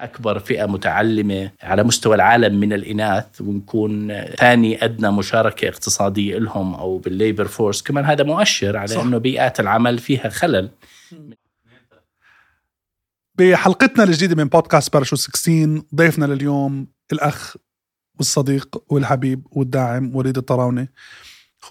[0.00, 6.98] أكبر فئة متعلمة على مستوى العالم من الإناث ونكون ثاني أدنى مشاركة اقتصادية لهم أو
[6.98, 7.82] بال labor force.
[7.82, 9.00] كمان هذا مؤشر على صح.
[9.00, 10.70] أنه بيئات العمل فيها خلل.
[13.34, 17.56] بحلقتنا الجديدة من بودكاست باراشوت 16 ضيفنا لليوم الأخ
[18.18, 20.88] والصديق والحبيب والداعم وليد الطراونة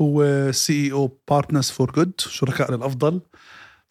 [0.01, 3.21] هو CEO Partners for Good شركاء للأفضل.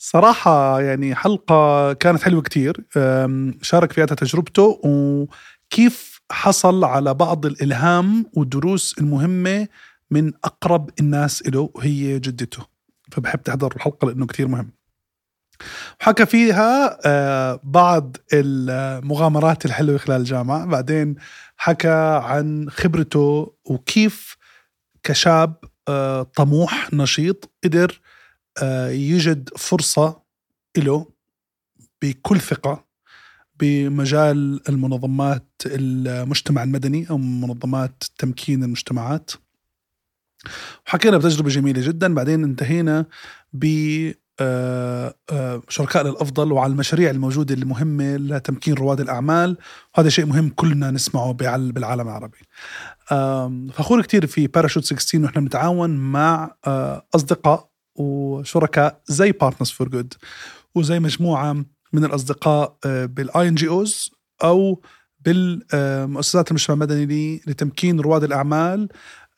[0.04, 2.84] صراحة يعني حلقة كانت حلوة كتير.
[3.62, 9.68] شارك فيها تجربته وكيف حصل على بعض الإلهام والدروس المهمة
[10.10, 12.66] من أقرب الناس له وهي جدته.
[13.12, 14.70] فبحب تحضر الحلقة لأنه كتير مهم.
[16.00, 20.66] وحكى فيها آه، بعض المغامرات الحلوة خلال الجامعة.
[20.66, 21.14] بعدين
[21.56, 24.36] حكى عن خبرته وكيف
[25.02, 25.54] كشاب
[25.88, 28.00] آه، طموح نشيط قدر
[28.90, 30.22] يجد فرصة
[30.76, 31.06] له
[32.02, 32.84] بكل ثقة
[33.60, 39.30] بمجال المنظمات المجتمع المدني أو منظمات تمكين المجتمعات.
[40.86, 43.06] وحكينا بتجربة جميلة جدا بعدين انتهينا
[43.52, 43.64] ب
[44.40, 45.14] آه،
[45.68, 49.56] شركاء للأفضل وعلى المشاريع الموجودة المهمة لتمكين رواد الأعمال.
[49.96, 52.38] وهذا شيء مهم كلنا نسمعه بالعالم العربي.
[53.72, 56.54] فخور كتير في باراشوت 16 ونحن بنتعاون مع
[57.14, 60.14] أصدقاء وشركاء زي Partners for Good
[60.74, 64.10] وزي مجموعة من الأصدقاء آه، بال INGOs
[64.44, 64.82] أو
[65.20, 68.88] بالمؤسسات المجتمع المدني لتمكين رواد الأعمال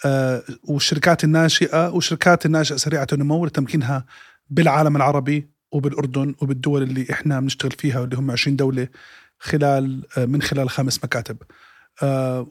[0.05, 4.05] آه، والشركات الناشئة والشركات الناشئة سريعة النمو لتمكينها
[4.51, 8.89] بالعالم العربي وبالأردن وبالدول اللي إحنا بنشتغل فيها واللي هم 20 دولة
[9.39, 11.37] خلال آه، من خلال خمس مكاتب.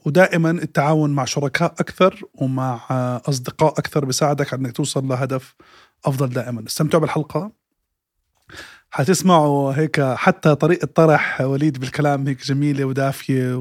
[0.06, 2.80] ودائما التعاون مع شركاء أكثر ومع
[3.28, 5.54] أصدقاء أكثر بيساعدك على إنك توصل لهدف
[6.04, 6.64] أفضل دائما.
[6.66, 7.52] استمتعوا بالحلقة.
[8.90, 13.54] حتسمعوا هيك حتى طريقة طرح وليد بالكلام هيك جميلة ودافية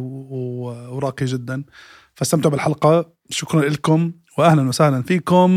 [0.92, 1.64] وراقية جدا.
[2.16, 3.14] فاستمتعوا بالحلقة.
[3.30, 5.48] شكرا لكم واهلا وسهلا فيكم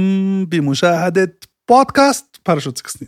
[0.44, 1.38] بمشاهدة
[1.68, 3.06] بودكاست باراشوت 16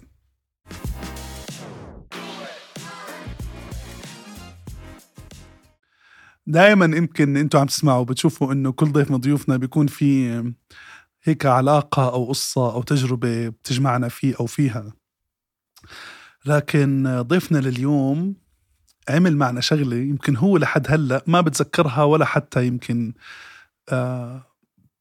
[6.47, 10.53] دائما يمكن أنتم عم تسمعوا بتشوفوا إنه كل ضيف من ضيوفنا بيكون في
[11.23, 14.93] هيك علاقة أو قصة أو تجربة بتجمعنا فيه أو فيها.
[16.47, 18.35] لكن ضيفنا لليوم
[19.09, 23.13] عمل معنا شغلة يمكن هو لحد هلأ ما بتذكرها ولا حتى يمكن
[23.89, 24.47] آه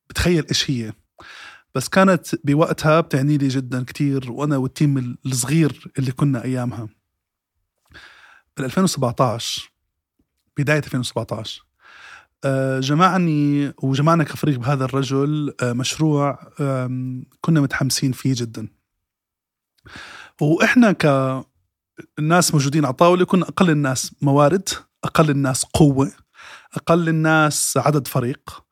[0.10, 0.94] بتخيل إيش هي.
[1.76, 6.90] بس كانت بوقتها بتعني لي جدا كتير وأنا والتيم الصغير اللي كنا أيامها.
[8.58, 9.72] بال 2017
[10.58, 11.69] بداية 2017 آه،
[12.80, 16.40] جمعني وجمعنا كفريق بهذا الرجل آه، مشروع
[17.42, 18.68] كنا متحمسين فيه جدا.
[20.42, 24.70] وإحنا كناس موجودين على الطاولة كنا أقل الناس موارد
[25.04, 26.12] أقل الناس قوة
[26.74, 28.64] أقل الناس عدد فريق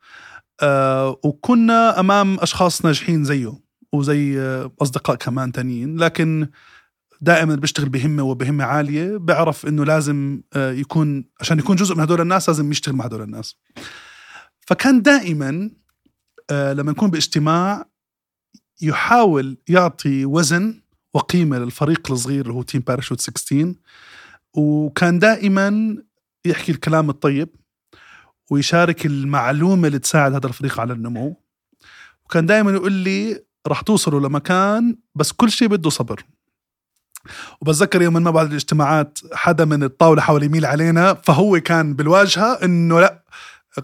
[0.61, 3.59] آه، وكنا أمام أشخاص ناجحين زيه
[3.93, 4.39] وزي
[4.81, 5.97] أصدقاء كمان تانيين.
[5.97, 6.47] لكن
[7.21, 12.21] دائما بيشتغل بهمة وبهمة عالية بيعرف إنه لازم آه، يكون عشان يكون جزء من هدول
[12.21, 13.55] الناس لازم يشتغل مع هدول الناس.
[14.59, 15.71] فكان دائما
[16.49, 17.85] آه، لما نكون باجتماع
[18.81, 20.81] يحاول يعطي وزن
[21.13, 23.73] وقيمة للفريق الصغير اللي هو team Parachute 16
[24.53, 25.97] وكان دائما
[26.45, 27.49] يحكي الكلام الطيب
[28.51, 31.41] ويشارك المعلومة اللي تساعد هذا الفريق على النمو.
[32.25, 36.23] وكان دائما يقول لي رح توصلوا لمكان بس كل شيء بده صبر.
[37.61, 42.99] وبتذكر يوم ما بعد الاجتماعات حدا من الطاولة حاول يميل علينا فهو كان بالواجهة إنه
[42.99, 43.23] لأ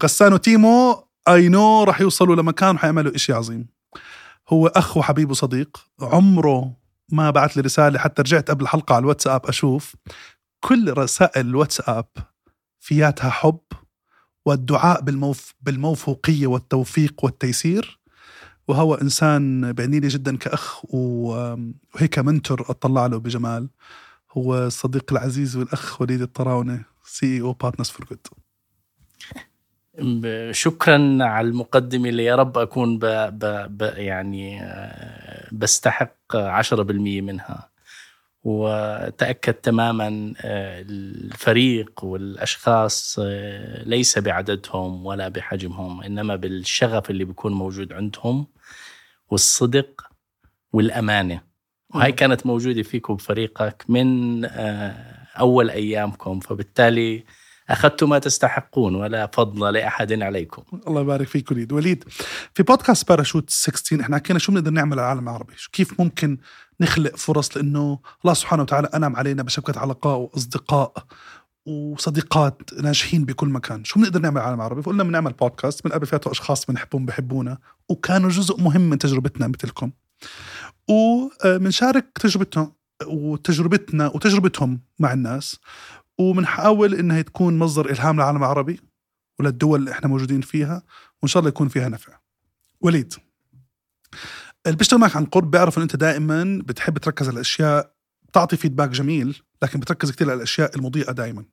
[0.02, 3.66] غسان وتيمو اي نو رح يوصلوا لمكان وحيعملوا إشي عظيم.
[4.48, 6.76] هو اخ وحبيب وصديق عمره
[7.08, 9.94] ما بعث لي رسالة حتى رجعت قبل الحلقة على الواتساب أشوف
[10.60, 12.06] كل رسائل الواتساب
[12.80, 13.60] فياتها حب
[14.46, 18.00] والدعاء بالموف بالموفوقية والتوفيق والتيسير.
[18.68, 23.68] وهو إنسان بيعني لي جدا كأخ وهيك mentor أطلع له بجمال.
[24.32, 28.26] هو الصديق العزيز والأخ وليد الطراونة CEO Partners for Good
[30.50, 33.44] شكرا على المقدمة اللي يا رب أكون ب ب
[33.78, 37.70] ب يعني آه، بستحق 10% منها.
[38.44, 47.92] وتأكد تماما آه، الفريق والأشخاص آه، ليس بعددهم ولا بحجمهم إنما بالشغف اللي بيكون موجود
[47.92, 48.46] عندهم.
[49.30, 50.02] والصدق
[50.72, 51.40] والأمانة.
[51.94, 57.24] وهي كانت موجودة فيكم بفريقك من آه، أول أيامكم فبالتالي
[57.68, 60.62] اخذتم ما تستحقون ولا فضل لأحد عليكم.
[60.88, 62.04] الله يبارك فيك وليد، وليد
[62.54, 66.38] في بودكاست باراشوت 16 إحنا حكينا شو بنقدر نعمل على العالم العربي، كيف ممكن
[66.80, 70.92] نخلق فرص لأنه الله سبحانه وتعالى أنعم علينا بشبكة علاقاء وأصدقاء
[71.66, 73.84] وصديقات ناجحين بكل مكان.
[73.84, 77.58] شو بنقدر نعمل عالم عربي؟ فقلنا بنعمل بودكاست بنقابل فيها أشخاص بنحبهم بحبونا
[77.88, 79.90] وكانوا جزء مهم من تجربتنا مثلكم.
[80.88, 82.72] وبنشارك تجربتهم
[83.06, 85.58] وتجربتنا وتجربتهم مع الناس
[86.18, 88.80] وبنحاول إنها تكون مصدر إلهام للعالم العربي
[89.38, 90.82] وللدول اللي إحنا موجودين فيها
[91.22, 92.18] وإن شاء الله يكون فيها نفع.
[92.80, 93.14] وليد
[94.66, 97.94] اللي بيشتغل معك عن قرب بيعرف ان أنت دائما بتحب تركز على الأشياء
[98.32, 101.44] تعطي فيدباك جميل لكن بتركز كثير على الأشياء المضيئة دائما.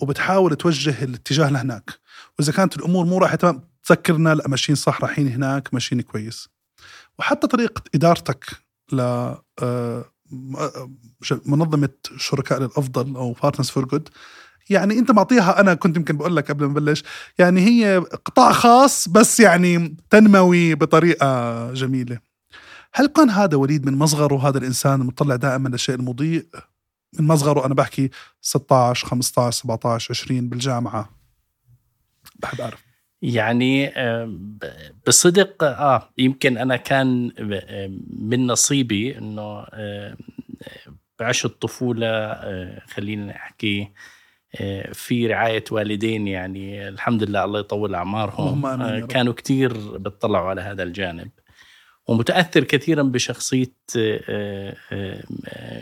[0.00, 1.90] وبتحاول توجه الاتجاه لهناك.
[2.38, 6.48] وإذا كانت الأمور مو رايحة تمام تذكرنا لا ماشيين صح رايحين هناك ماشيين كويس.
[7.18, 8.44] وحتى طريقة إدارتك
[8.92, 9.00] ل
[9.62, 10.04] آه،
[11.46, 14.08] منظمة شركاء للأفضل أو Partners for Good
[14.70, 17.04] يعني أنت معطيها أنا كنت يمكن بقول لك قبل ما نبلش
[17.38, 22.18] يعني هي قطاع خاص بس يعني تنموي بطريقة جميلة.
[22.94, 26.46] هل كان هذا وليد من مصغره هذا الإنسان المطلع دائما للشيء المضيء؟
[27.20, 28.10] من مصغره أنا بحكي
[28.40, 31.10] 16 15 17 20 بالجامعة.
[32.38, 32.86] بحب أعرف.
[33.22, 33.92] يعني
[35.06, 37.32] بصدق آه يمكن أنا كان
[38.18, 39.66] من نصيبي إنه
[41.18, 43.90] بعش الطفولة آه، خلينا نحكي
[44.60, 48.66] آه، في رعاية والدين يعني الحمد لله الله يطول أعمارهم.
[48.66, 51.30] آه، كانوا كثير بيطلعوا على هذا الجانب.
[52.08, 53.72] ومتأثر كثيرا بشخصية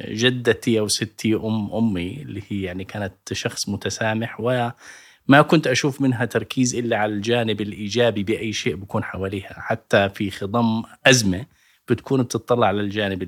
[0.08, 6.24] جدتي أو ستي أم أمي اللي هي يعني كانت شخص متسامح وما كنت أشوف منها
[6.24, 11.46] تركيز إلا على الجانب الإيجابي بأي شيء بكون حواليها حتى في خضم أزمة
[11.88, 13.22] بتكون بتطلع على الجانب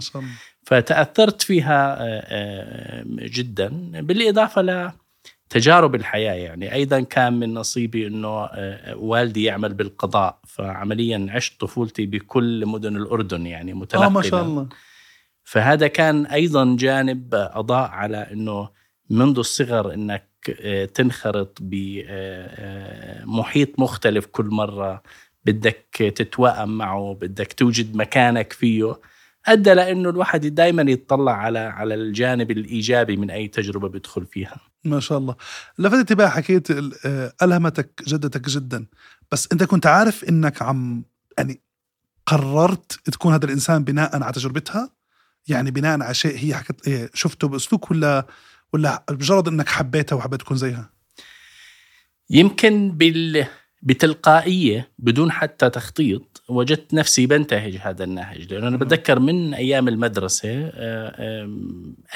[0.00, 0.32] شاء الله.
[0.62, 3.68] فتأثرت فيها آه، آه، جدا
[4.00, 4.62] بالإضافة
[5.48, 6.72] لتجارب الحياة يعني.
[6.74, 13.46] أيضا كان من نصيبي إنه آه، والدي يعمل بالقضاء فعمليا عشت طفولتي بكل مدن اردن
[13.46, 14.68] يعني متنقلا آه ما شاء الله.
[15.44, 18.68] فهذا كان أيضا جانب أضاء على إنه
[19.10, 20.28] منذ الصغر إنك
[20.94, 22.48] تنخرط بمحيط
[23.78, 25.02] مختلف كل مرة.
[25.44, 29.00] بدك تتوائم معه بدك توجد مكانك فيه.
[29.46, 34.60] أدى لأنه الواحد دائما يتطلع على على الجانب الإيجابي من أي تجربة بيدخل فيها.
[34.84, 35.36] ما شاء الله.
[35.78, 38.86] لفت انتباه حكيت آه، ألهمتك جدتك جدا.
[39.32, 41.04] بس أنت كنت عارف إنك عم
[41.38, 41.60] يعني
[42.26, 44.90] قررت تكون هذا الإنسان بناء على تجربتها؟
[45.48, 48.26] يعني بناء على شيء هي حكت إيه شفته باسلوك ولا
[48.72, 50.90] ولا مجرد إنك حبيتها وحبيت تكون زيها؟
[52.30, 53.46] يمكن بال
[53.82, 58.52] بتلقائية بدون حتى تخطيط وجدت نفسي بنتهج هذا النهج.
[58.52, 61.58] لأنه أنا بتذكر من أيام المدرسة آه،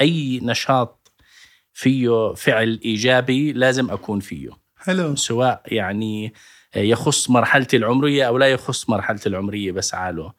[0.01, 1.02] أي نشاط
[1.73, 4.49] فيه فعل إيجابي لازم أكون فيه.
[4.77, 5.15] حلو.
[5.15, 6.33] سواء يعني
[6.75, 10.33] يخص مرحلتي العمرية أو لا يخص مرحلتي العمرية بس عاله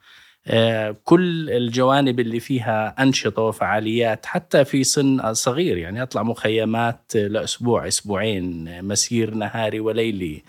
[0.46, 7.88] آه، كل الجوانب اللي فيها أنشطة وفعاليات حتى في سن صغير يعني أطلع مخيمات لأسبوع
[7.88, 10.42] أسبوعين مسير نهاري وليلي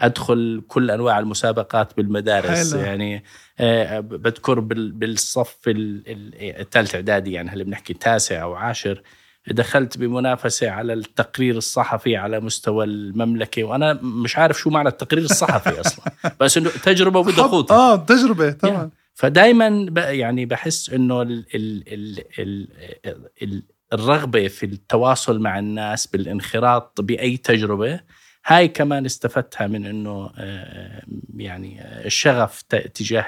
[0.00, 2.82] أدخل كل أنواع المسابقات بالمدارس حلو.
[2.82, 3.24] يعني
[3.60, 9.02] آه، بذكر بالصف الثالث إعدادي يعني هل بنحكي تاسع أو عاشر.
[9.50, 15.80] دخلت بمنافسة على التقرير الصحفي على مستوى المملكة وأنا مش عارف شو معنى التقرير الصحفي
[15.80, 16.04] أصلا.
[16.40, 17.76] بس إنه تجربة وبدي أخوضها.
[17.76, 18.90] آه تجربة طبعا.
[19.14, 22.68] فدائما يعني بحس إنه ال ال ال ال
[23.42, 23.62] ال
[23.92, 28.00] الرغبة في التواصل مع الناس بالانخراط بأي تجربة
[28.46, 31.02] هاي كمان استفدتها من إنه آه،
[31.36, 33.26] يعني الشغف تجاه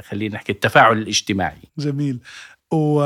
[0.00, 1.62] خلينا نحكي التفاعل الاجتماعي.
[1.78, 2.18] جميل.
[2.72, 2.96] و...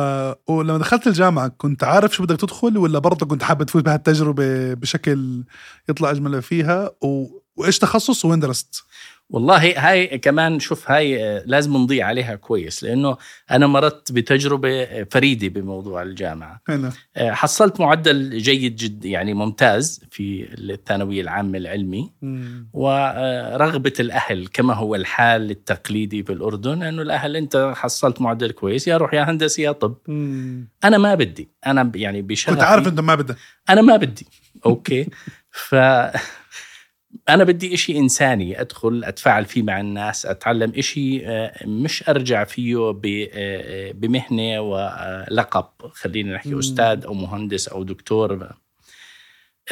[0.47, 5.45] ولما دخلت الجامعة كنت عارف شو بدك تدخل ولا برضه كنت حابب تفوت بهالتجربة بشكل
[5.89, 7.27] يطلع أجمل فيها و...
[7.57, 8.83] وإيش تخصص وين درست؟
[9.31, 13.17] والله هاي كمان شوف هاي آه، لازم نضيع عليها كويس لأنه
[13.51, 16.93] أنا مرت بتجربة آه، فريدة بموضوع الجامعة هنا.
[17.17, 22.69] آه، حصلت معدل جيد جدا يعني ممتاز في الثانوية العامة العلمي مم.
[22.73, 29.15] ورغبه الأهل كما هو الحال التقليدي بالاردن إنه الأهل أنت حصلت معدل كويس يا روح
[29.15, 30.69] يا هندسة يا طب مم.
[30.85, 33.37] أنا ما بدي أنا يعني بشغفي كنت عارف انت ما بدك
[33.71, 34.27] أنا ما بدي
[34.67, 35.09] أوكي
[35.69, 35.75] ف
[37.29, 43.01] أنا بدي إشي إنساني أدخل أتفاعل فيه مع الناس أتعلم إشي آه، مش أرجع فيه
[43.05, 45.67] آه، بمهنة ولقب.
[45.93, 48.49] خلينا نحكي أستاذ أو مهندس أو دكتور.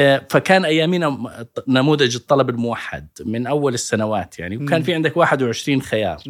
[0.00, 1.34] آه، فكان أيامينا
[1.68, 6.22] نموذج الطلب الموحد من أول السنوات يعني وكان في عندك 21 خيار.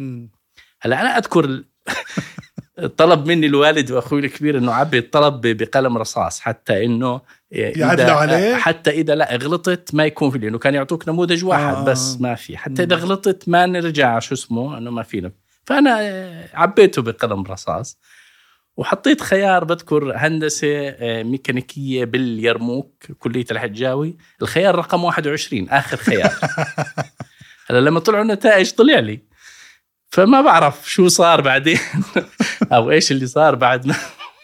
[0.81, 1.63] هلأ أنا أذكر
[2.97, 8.89] طلب مني الوالد وأخوي الكبير إنه عبي الطلب بقلم رصاص حتى إنه يعدلوا عليه؟ حتى
[8.89, 11.83] إذا لا غلطت ما يكون في لأنه كان يعطوك نموذج واحد آه.
[11.83, 12.57] بس ما في.
[12.57, 15.31] حتى إذا غلطت ما نرجع شو اسمه إنه ما فينا
[15.65, 15.99] فأنا
[16.53, 17.99] عبيته بقلم رصاص
[18.77, 24.17] وحطيت خيار بذكر هندسة آه، ميكانيكية باليرموك كلية الحجاوي.
[24.41, 26.33] الخيار رقم 21 آخر خيار.
[27.67, 29.19] هلا لما طلعوا النتائج طلع لي.
[30.15, 31.79] فما بعرف شو صار بعدين.
[32.73, 33.95] أو إيش اللي صار بعد ما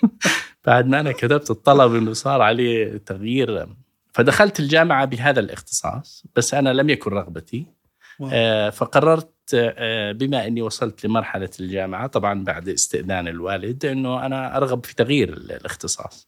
[0.66, 3.68] بعد ما أنا كتبت الطلب إنه صار عليه تغيير.
[4.14, 7.66] فدخلت الجامعة بهذا الاختصاص بس أنا لم يكن رغبتي.
[8.32, 14.86] آه فقررت آه بما إني وصلت لمرحلة الجامعة طبعا بعد استئذان الوالد إنه أنا أرغب
[14.86, 16.28] في تغيير الاختصاص.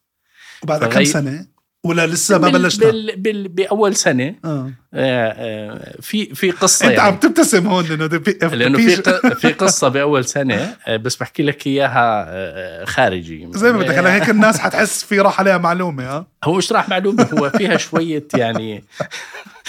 [0.64, 1.48] وبعد كم سنة؟
[1.86, 4.36] ولا لسه ما بلشنا؟ بال بال بأول سنة.
[4.46, 4.72] آه.
[4.94, 7.08] آه، آه، في في قصة أنت يعني.
[7.08, 8.06] عم تبتسم هون لأنه
[8.42, 13.48] لأنه في في قصه بأول سنة آه، بس بحكي لك إياها خارجي.
[13.52, 16.90] زي ما بدك هلا هيك الناس حتحس في راح عليها معلومة ها؟ هو مش راح
[16.90, 18.84] معلومة هو فيها شوية يعني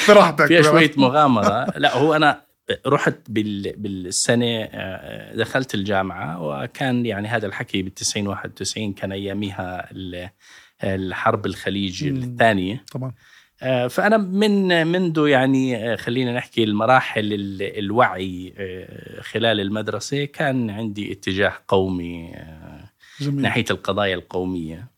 [0.09, 1.67] براحتك فيها شوية مغامرة.
[1.77, 2.43] لا هو أنا
[2.87, 4.69] رحت بال بالسنة
[5.35, 9.89] دخلت الجامعة وكان يعني هذا الحكي بال 90 91 كان أياميها
[10.85, 12.05] الحرب الخليج.
[12.05, 13.13] الثانية طبعا
[13.63, 20.71] آه، فأنا من منذ يعني آه، خلينا نحكي المراحل ال- الوعي آه، خلال المدرسة كان
[20.71, 22.33] عندي اتجاه قومي
[23.21, 24.89] جميل ناحية القضايا القومية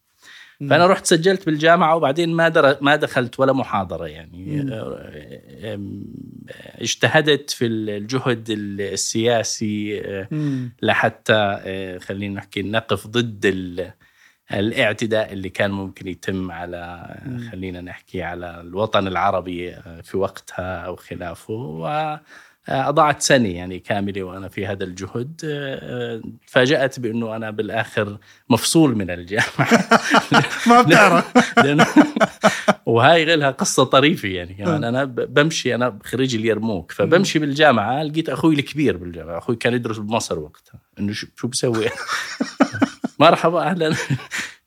[0.60, 0.68] مم.
[0.70, 2.76] فأنا رحت سجلت بالجامعة وبعدين ما در...
[2.80, 6.04] ما دخلت ولا محاضرة يعني مم.
[6.80, 10.72] اجتهدت في الجهد السياسي مم.
[10.82, 11.58] لحتى
[12.02, 13.92] خلينا نحكي نقف ضد ال...
[14.52, 17.14] الاعتداء اللي كان ممكن يتم على.
[17.52, 21.54] خلينا نحكي على الوطن العربي آه، في وقتها أو خلافه.
[21.54, 22.16] و
[22.68, 25.40] أضعت سنة يعني كاملة وأنا في هذا الجهد.
[25.44, 25.78] آه،
[26.16, 28.18] آه، تفاجأت بأنه أنا بالآخر
[28.50, 29.68] مفصول من الجامعة.
[30.68, 31.32] ما بتعرف.
[32.86, 34.54] وهاي غيرها قصة طريفة يعني.
[34.54, 36.92] كمان أنا ب- بمشي أنا خريج اليرموك.
[36.92, 39.38] فبمشي بالجامعة لقيت أخوي الكبير بالجامعة.
[39.38, 40.80] أخوي كان يدرس بمصر وقتها.
[41.12, 41.86] شو شو بسوي؟
[43.18, 43.94] مرحبا أهلا.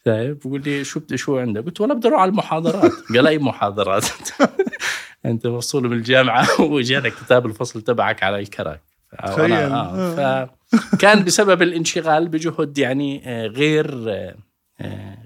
[0.06, 2.91] شايف بقول لي شو بدي شو عندك؟ قلت والله بدي أروح على المحاضرات.
[3.15, 4.06] قال أي محاضرات؟
[5.25, 8.82] أنت مفصول من الجامعة وجانا كتاب الفصل تبعك على الكراك.
[9.25, 9.51] تخيل.
[9.53, 10.50] آه
[10.91, 14.36] فكان بسبب الانشغال بجهد يعني آه، غير آه، آه،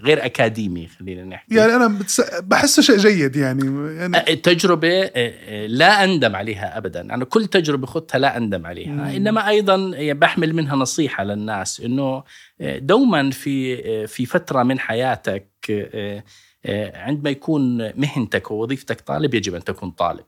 [0.03, 1.55] غير أكاديمي خلينا نحكي.
[1.55, 2.21] يعني أنا بتس...
[2.39, 7.01] بحسه شيء جيد يعني يعني التجربة آه، آه، لا أندم عليها أبدا.
[7.01, 8.89] أنا كل تجربة خدتها لا أندم عليها.
[8.91, 8.99] مم.
[9.03, 12.23] إنما أيضا بحمل منها نصيحة للناس آه،
[12.77, 16.23] دوما في آه، في فترة من حياتك آه،
[16.65, 20.25] آه، عندما يكون مهنتك ووظيفتك طالب يجب أن تكون طالب.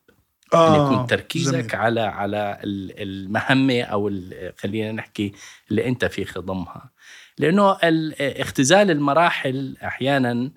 [0.53, 1.75] أن يكون تركيزك جميل.
[1.75, 5.31] على على ال- المهمة أو ال- خلينا نحكي
[5.71, 6.94] اللي أنت في خضمها.
[7.37, 10.51] لأنه ال- اختزال المراحل أحيانا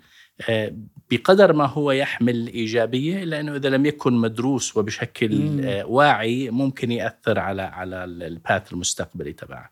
[0.49, 0.75] آه،
[1.11, 5.61] بقدر ما هو يحمل إيجابية لأنه إذا لم يكن مدروس وبشكل مم.
[5.64, 9.70] آه، واعي ممكن يأثر على على ال- الباث المستقبلي تبعك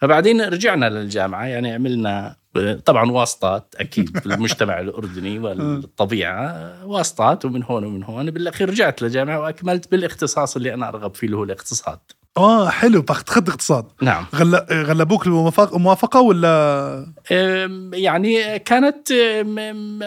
[0.00, 7.62] فبعدين رجعنا للجامعة يعني عملنا آه، طبعا واسطات أكيد في المجتمع الأردني والطبيعة واسطات ومن
[7.62, 8.30] هون ومن هون.
[8.30, 11.98] بالأخير رجعت للجامعة وأكملت بالإختصاص اللي أنا أرغب فيه اللي هو الاقتصاد.
[12.38, 14.54] آه حلو اخذت اقتصاد نعم غل...
[14.72, 17.12] غلبوك الموافقه موافقة ولا
[17.94, 19.08] يعني كانت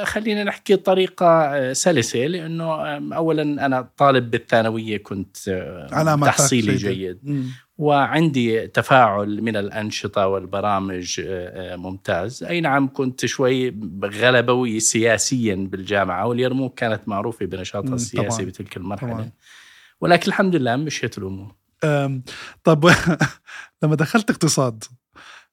[0.03, 6.75] خلينا نحكي طريقة أه، سلسة لأنه أم، أولا أنا طالب بالثانوية كنت أه، علامات تحصيلي.
[6.75, 7.45] جيد مم.
[7.77, 16.79] وعندي تفاعل من الأنشطة والبرامج أه، ممتاز أي نعم كنت شوي غلبوي سياسيا بالجامعة واليرموك
[16.79, 18.45] كانت معروفة بنشاطها السياسي طبعاً.
[18.49, 19.31] بتلك المرحلة طبعاً.
[20.01, 21.55] ولكن الحمد لله مشيت الأمور أم،
[22.63, 22.91] طب
[23.83, 24.83] لما دخلت اقتصاد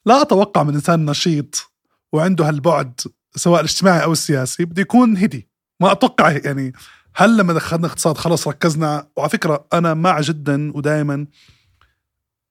[0.07, 1.73] لا أتوقع من إنسان نشيط
[2.13, 3.01] وعنده هالبعد
[3.37, 5.49] سواء الاجتماعي أو السياسي بده يكون هدي.
[5.81, 6.73] ما أتوقع يعني
[7.15, 11.27] هل لما دخلنا اقتصاد خلص ركزنا؟ وعلى فكرة أنا مع جدا ودائما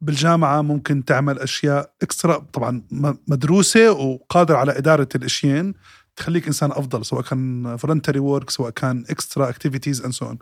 [0.02, 2.82] بالجامعة ممكن تعمل أشياء extra طبعا
[3.28, 5.72] مدروسة وقادر على إدارة الأشياء
[6.16, 10.36] تخليك إنسان أفضل سواء كان voluntary work سواء كان extra activities and so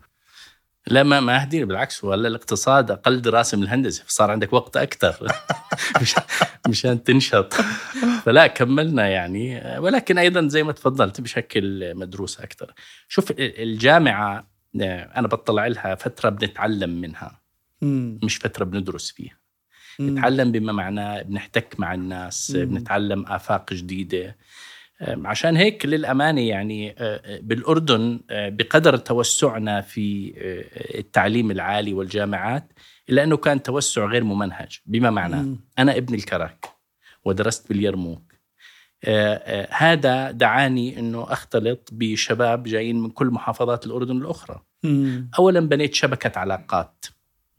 [0.87, 5.31] لا ما ما اهديني بالعكس ولا الاقتصاد أقل دراسة من الهندسة فصار عندك وقت أكثر.
[6.01, 6.15] مش
[6.67, 7.53] مشان تنشط.
[8.25, 9.61] فلا كملنا يعني.
[9.79, 12.73] ولكن أيضا زي ما تفضلت بشكل مدروس أكثر.
[13.07, 14.47] شوف الجامعة
[14.81, 17.41] أنا بطلع لها فترة بنتعلم منها.
[18.23, 19.37] مش فترة بندرس فيها.
[20.01, 22.51] نتعلم بما معناه بنحتك مع الناس.
[22.51, 24.27] بنتعلم آفاق جديدة.
[24.27, 24.35] أم،
[25.01, 30.33] عشان هيك للأمانة يعني أه، بالأردن أه، بقدر توسعنا في
[30.95, 32.73] التعليم العالي والجامعات
[33.09, 35.55] إلا أنه كان توسع غير ممنهج بما معناه.
[35.79, 36.65] أنا ابن الكرك
[37.25, 38.35] ودرست باليرموك
[39.69, 45.29] هذا دعاني أنه أختلط بشباب جايين من كل محافظات الأردن الأخرى مم.
[45.39, 47.05] اولا بنيت شبكة علاقات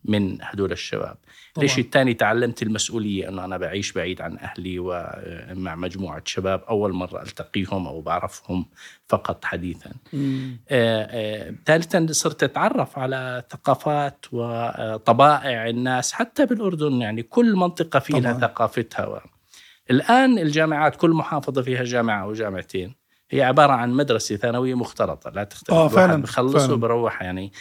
[0.09, 1.17] من هدول الشباب
[1.55, 1.65] طبعاً.
[1.65, 7.23] الشيء الثاني تعلمت المسؤولية أنه أنا بعيش بعيد عن أهلي ومع مجموعة شباب أول مرة
[7.23, 8.67] ألتقيهم أو بعرفهم
[9.09, 9.91] فقط حديثا.
[10.15, 18.33] آه، آه، ثالثا صرت أتعرف على ثقافات وطبائع الناس حتى بالأردن يعني كل منطقة فيها.
[18.33, 19.21] ثقافتها و...
[19.91, 25.45] الآن الجامعات كل محافظة فيها جامعة أو جامعتين هي عبارة عن مدرسة ثانوية مختلطة لا
[25.45, 25.71] تختلف.
[25.79, 26.71] الواحد فعلاً، بخلص.
[26.71, 27.53] وبروح يعني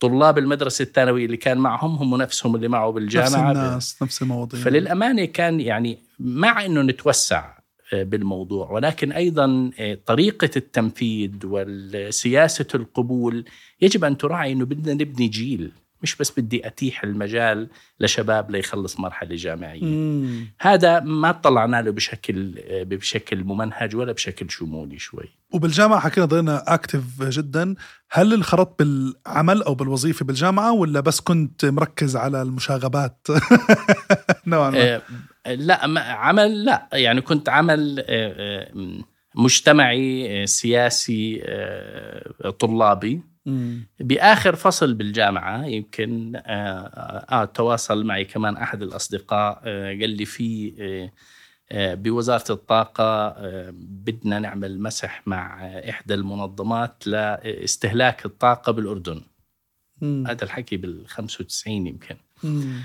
[0.00, 3.52] طلاب المدرسة الثانوية اللي كان معهم هم نفسهم اللي معه نفس بالجامعة.
[3.52, 4.60] الناس نفس المواضيع.
[4.60, 7.60] فللأمانة كان يعني مع أنه نتوسع
[7.92, 13.44] آه، بالموضوع ولكن أيضا آه، طريقة التنفيذ وسياسة القبول
[13.80, 15.72] يجب أن تراعي أنه بدنا نبني جيل.
[16.02, 17.68] مش بس بدي أتيح المجال
[18.00, 19.84] لشباب ليخلص مرحلة جامعية.
[19.84, 20.52] مم.
[20.60, 25.28] هذا ما طلعنا له بشكل بشكل ممنهج ولا بشكل شمولي شوي.
[25.52, 27.74] وبالجامعة حكينا ضلينا اكتف جدا.
[28.10, 33.26] هل انخرطت بالعمل أو بالوظيفة بالجامعة ولا بس كنت مركز على المشاغبات؟
[34.46, 34.94] نوعا ما.
[35.46, 36.88] آه، لا عمل لا.
[36.92, 39.02] يعني كنت عمل آه، آه،
[39.34, 41.42] مجتمعي سياسي
[42.58, 43.29] طلابي.
[44.00, 46.86] بآخر فصل بالجامعة يمكن آه,
[47.30, 51.12] آه تواصل معي كمان أحد الأصدقاء آه قال لي في آه
[51.72, 59.22] آه بوزارة الطاقة آه بدنا نعمل مسح مع إحدى المنظمات لاستهلاك الطاقة بالأردن
[60.00, 60.24] مم.
[60.26, 62.82] هذا الحكي بال 95 يمكن مم.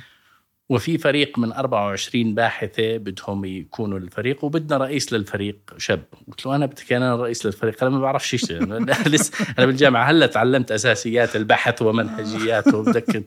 [0.70, 6.04] وفي فريق من 24 باحثة بدهم يكونوا الفريق وبدنا رئيس للفريق شاب.
[6.28, 8.64] قلت له أنا بدك أنا رئيس للفريق؟ أنا ما بعرفش شيء.
[9.14, 13.24] لسه أنا بالجامعة هلأ تعلمت أساسيات البحث ومنهجياته بدك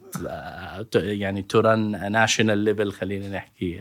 [0.95, 3.81] يعني ت run national level خلينا نحكي.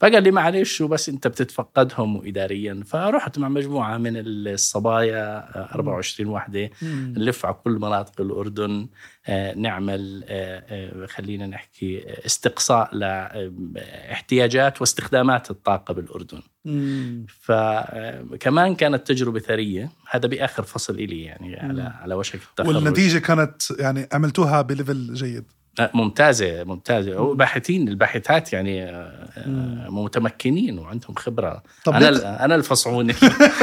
[0.00, 7.14] فقال لي معلش وبس انت بتتفقدهم اداريا فرحت مع مجموعة من الصبايا 24 وحده مم.
[7.16, 8.88] نلف على كل مناطق الأردن.
[9.26, 16.42] آه، نعمل آه، آه، خلينا نحكي استقصاء لاحتياجات واستخدامات الطاقة بالأردن.
[16.64, 17.26] مم.
[17.40, 19.90] فكمان كانت تجربة ثرية.
[20.10, 22.76] هذا بآخر فصل إلي يعني على على وشك التخرج.
[22.76, 25.44] والنتيجة كانت يعني عملتوها بليفل جيد.
[25.80, 32.44] آه، ممتازة ممتازة هو باحثين الباحثات يعني آه، آه، متمكنين وعندهم خبرة طب أنا ليه-
[32.44, 33.10] أنا الفصعون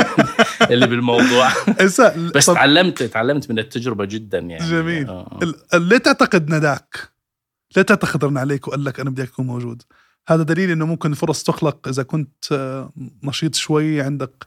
[0.72, 1.50] اللي بالموضوع
[2.36, 5.08] بس تعلمت تعلمت من التجربة جدا يعني جميل.
[5.10, 5.40] آه.
[5.74, 6.98] ليه تعتقد نداك؟
[7.78, 9.82] ليه تعتقد رن عليك وقال لك أنا بدي أكون موجود؟
[10.28, 12.94] هذا دليل إنه ممكن فرص تخلق إذا كنت آه،
[13.24, 14.46] نشيط شوي عندك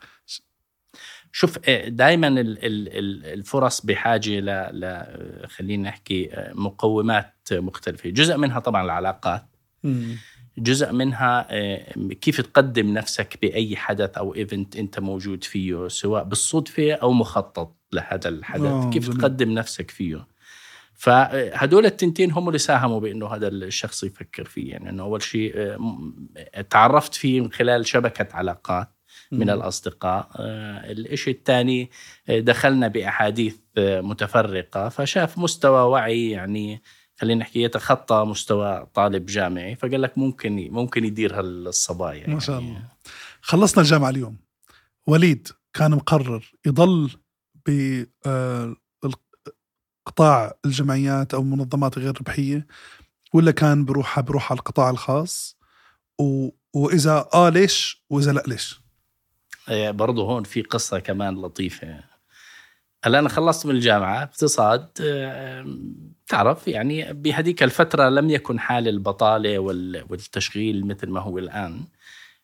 [1.32, 5.06] شوف دائما الفرص بحاجة ل
[5.48, 9.46] خلينا نحكي آه، مقومات مختلفة، جزء منها طبعا العلاقات،
[9.84, 10.16] مم.
[10.58, 16.92] جزء منها آه، كيف تقدم نفسك بأي حدث أو إيفنت أنت موجود فيه سواء بالصدفة
[16.92, 19.08] أو مخطط لهذا الحدث، كيف.
[19.08, 20.26] تقدم نفسك فيه.
[20.94, 26.60] فهدول التنتين هم اللي ساهموا بأنه هذا الشخص يفكر فيه يعني إنه أول شيء آه،
[26.70, 28.88] تعرفت فيه من خلال شبكة علاقات
[29.32, 29.50] من مم.
[29.50, 31.90] الأصدقاء آه، الإشي الثاني
[32.28, 36.82] دخلنا بأحاديث آه، متفرقة فشاف مستوى وعي يعني
[37.20, 42.68] خلينا نحكي يتخطى مستوى طالب جامعي فقال لك ممكن ممكن يدير هالصبايا ما شاء يعني.
[42.68, 42.82] الله.
[43.40, 44.36] خلصنا الجامعة اليوم
[45.06, 47.10] وليد كان مقرر يضل
[50.06, 52.66] بقطاع الجمعيات أو المنظمات غير ربحية
[53.32, 55.56] ولا كان بروح بروح على القطاع الخاص
[56.20, 56.48] و...
[56.74, 58.80] وإذا آه ليش وإذا لا ليش
[59.68, 62.09] آه، برضه هون في قصة كمان لطيفة
[63.04, 65.66] هلا أنا خلصت من الجامعة اقتصاد آه،
[66.28, 71.80] تعرف يعني بهذيك الفترة لم يكن حال البطالة وال- والتشغيل مثل ما هو الآن.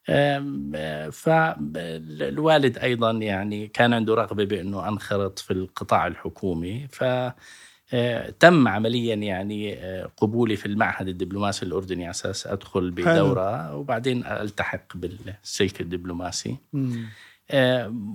[0.08, 7.04] آم، آه، فالوالد أيضا يعني كان عنده رغبة بأنه أنخرط في القطاع الحكومي ف
[7.94, 9.74] آه، تم عمليا يعني
[10.16, 16.56] قبولي في المعهد الدبلوماسي الأردني على أساس أدخل بدورة وبعدين ألتحق بالسلك الدبلوماسي.
[16.74, 16.88] آه،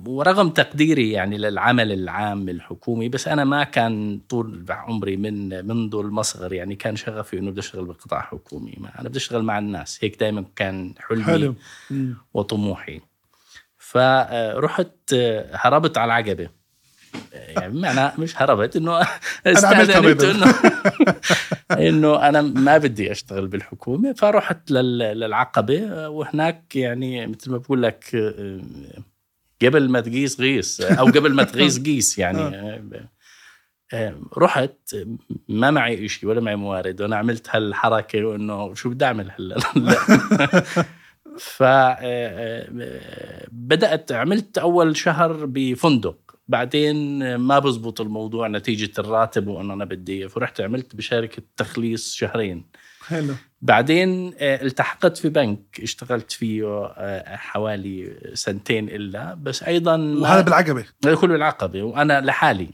[0.07, 6.53] ورغم تقديري يعني للعمل العام الحكومي بس أنا ما كان طول عمري من منذ المصغر
[6.53, 9.99] يعني كان شغفي إنه بدي أشتغل بالقطاع الحكومي ما أنا بدي أشتغل مع الناس.
[10.01, 11.55] هيك دائما كان حلمي حلو.
[12.33, 13.01] وطموحي.
[13.77, 16.49] فرحت آه، هربت على العقبة.
[17.33, 18.99] آه، يعني معنى مش هربت إنه
[19.99, 20.31] بيضة.
[20.31, 20.53] إنه
[21.89, 24.13] إنه أنا ما بدي أشتغل بالحكومة.
[24.13, 25.79] فرحت لل- للعقبة.
[25.87, 28.61] آه، وهناك يعني مثل ما بقول لك آه،
[29.63, 32.39] قبل ما تقيس غيس أو قبل ما تغيس قيس يعني.
[32.39, 33.07] آه،
[33.93, 34.95] آه، رحت
[35.49, 39.59] ما معي شيء ولا معي موارد وأنا عملت هالحركة وإنه شو بدي أعمل هلا؟
[41.37, 42.67] ف آه،
[43.51, 46.17] بدأت عملت أول شهر بفندق.
[46.47, 52.65] بعدين ما بزبط الموضوع نتيجة الراتب وإنه أنا بدي فرحت عملت بشركه تخليص شهرين.
[53.07, 53.33] حلو.
[53.61, 60.85] بعدين آه، التحقت في بنك اشتغلت فيه آه، حوالي سنتين إلا بس أيضا وهذا بالعقبة؟
[61.05, 62.69] هذا كله العقبه وأنا لحالي.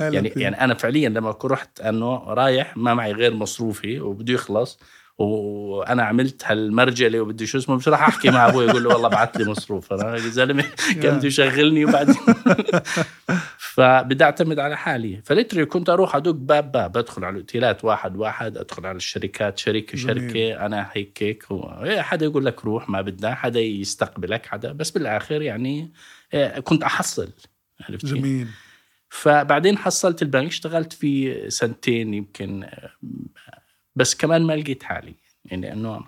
[0.00, 0.42] يعني كتير.
[0.42, 4.78] يعني أنا فعليا لما رحت أنه رايح ما معي غير مصروفي وبده يخلص
[5.18, 9.36] وأنا عملت هالمرجله وبدي شو اسمه مش راح أحكي مع أبوي أقول له والله بعت
[9.36, 9.92] لي مصروف.
[9.92, 10.64] أنا زلمة
[11.02, 12.16] كان بده يشغلني وبعدين؟
[13.80, 18.16] فبدي اعتمد على حالي ف literally كنت أروح ادق باب باب ادخل على الاوتيلات واحد
[18.16, 19.98] واحد ادخل على الشركات شركه.
[19.98, 24.90] شركة أنا هيك هيك إيه، حدا يقول لك روح ما بدنا حدا يستقبلك حدا بس
[24.90, 25.92] بالآخر يعني
[26.34, 27.28] إيه، كنت أحصل
[27.88, 28.48] عرفت؟ جميل
[29.08, 32.66] فبعدين حصلت البنك اشتغلت فيه سنتين يمكن
[33.96, 35.14] بس كمان ما لقيت حالي
[35.44, 36.04] يعني إنه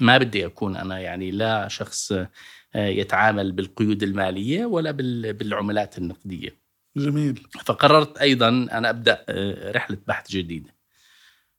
[0.00, 2.28] ما بدي أكون أنا يعني لا شخص آه،
[2.74, 6.65] يتعامل بالقيود المالية ولا بال- بالعملات النقدية
[6.96, 7.46] جميل.
[7.64, 10.76] فقررت أيضا أنا أبدأ آه، رحلة بحث جديدة.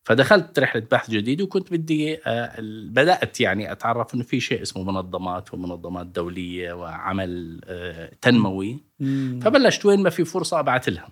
[0.03, 2.55] فدخلت رحلة بحث جديده وكنت بدي آه،
[2.89, 8.79] بدأت يعني أتعرف إنه في شيء اسمه منظمات ومنظمات دولية وعمل آه، تنموي.
[8.99, 9.39] مم.
[9.43, 11.09] فبلشت وين ما في فرصة أبعث لها.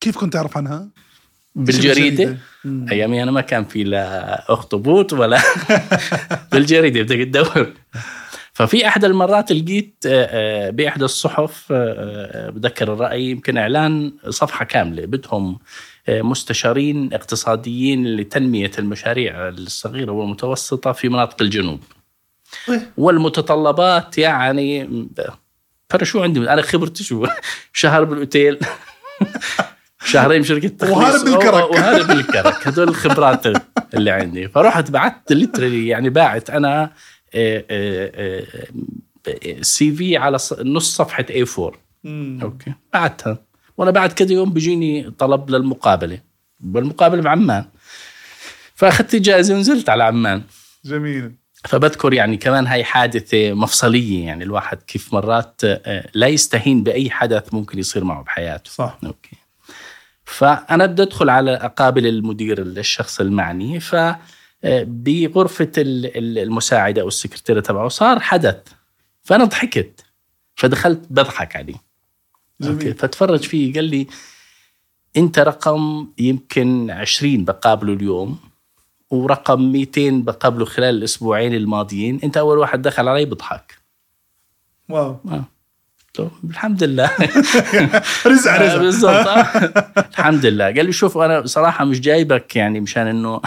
[0.00, 0.88] كيف كنت تعرف عنها؟
[1.54, 2.36] بالجريدة.
[2.64, 2.86] مم.
[2.90, 5.38] أيامي أنا ما كان في لا أخطبوط ولا
[6.52, 7.72] بالجريدة بدك تدور.
[8.54, 15.06] ففي احدى المرات لقيت آه، آه، بإحدى الصحف آه، بذكر الرأي يمكن إعلان صفحة كاملة
[15.06, 15.58] بدهم
[16.08, 21.80] مستشارين اقتصاديين لتنمية المشاريع الصغيرة والمتوسطة في مناطق الجنوب.
[22.68, 22.90] إيه.
[22.96, 24.88] والمتطلبات يعني
[25.88, 27.26] ترى شو عندي؟ أنا خبرتي شو؟
[27.72, 28.58] شهر بالأوتيل.
[30.12, 30.96] شهرين بشركه تخليص.
[30.96, 31.70] وهذا بالكرك.
[31.70, 32.68] وهذا بالكرك.
[32.68, 33.46] هدول الخبرات
[33.94, 34.48] اللي عندي.
[34.48, 36.92] فرحت بعت literally يعني باعت أنا
[39.62, 41.72] CV على نص صفحة A4
[42.04, 42.38] مم.
[42.42, 42.72] أوكي.
[42.92, 43.38] بعتها
[43.76, 46.18] وأنا بعد كذا يوم بيجيني طلب للمقابلة.
[46.74, 47.64] والمقابلة بعمان
[48.74, 50.42] فأخذت إجازة ونزلت على عمان.
[50.84, 51.32] جميل.
[51.64, 54.26] فبذكر يعني كمان هاي حادثة مفصلية.
[54.26, 58.70] يعني الواحد كيف مرات آه، لا يستهين بأي حدث ممكن يصير معه بحياته.
[58.70, 58.98] صح.
[59.04, 59.36] أوكي.
[60.24, 63.80] فأنا بدي أدخل على أقابل المدير الشخص المعني.
[63.80, 63.96] ف
[64.64, 68.56] آه، بغرفة ال- ال- المساعدة أو السكرتيرة تبعه صار حدث.
[69.22, 70.04] فأنا ضحكت.
[70.56, 71.74] فدخلت بضحك عليه.
[72.64, 72.78] أوكي.
[72.78, 74.06] جميل فتفرج فيه قال لي
[75.16, 78.38] أنت رقم يمكن 20 بقابله اليوم
[79.10, 82.20] ورقم 200 بقابله خلال الأسبوعين الماضيين.
[82.24, 83.78] أنت أول واحد دخل علي بضحك.
[84.88, 85.16] wow.
[85.28, 85.44] آه.
[86.44, 87.10] الحمد لله.
[88.26, 89.26] رزع آه، رزع بالضبط.
[89.26, 89.40] آه.
[90.10, 90.64] الحمد لله.
[90.64, 93.40] قال لي شوف أنا صراحة مش جايبك يعني مشان إنه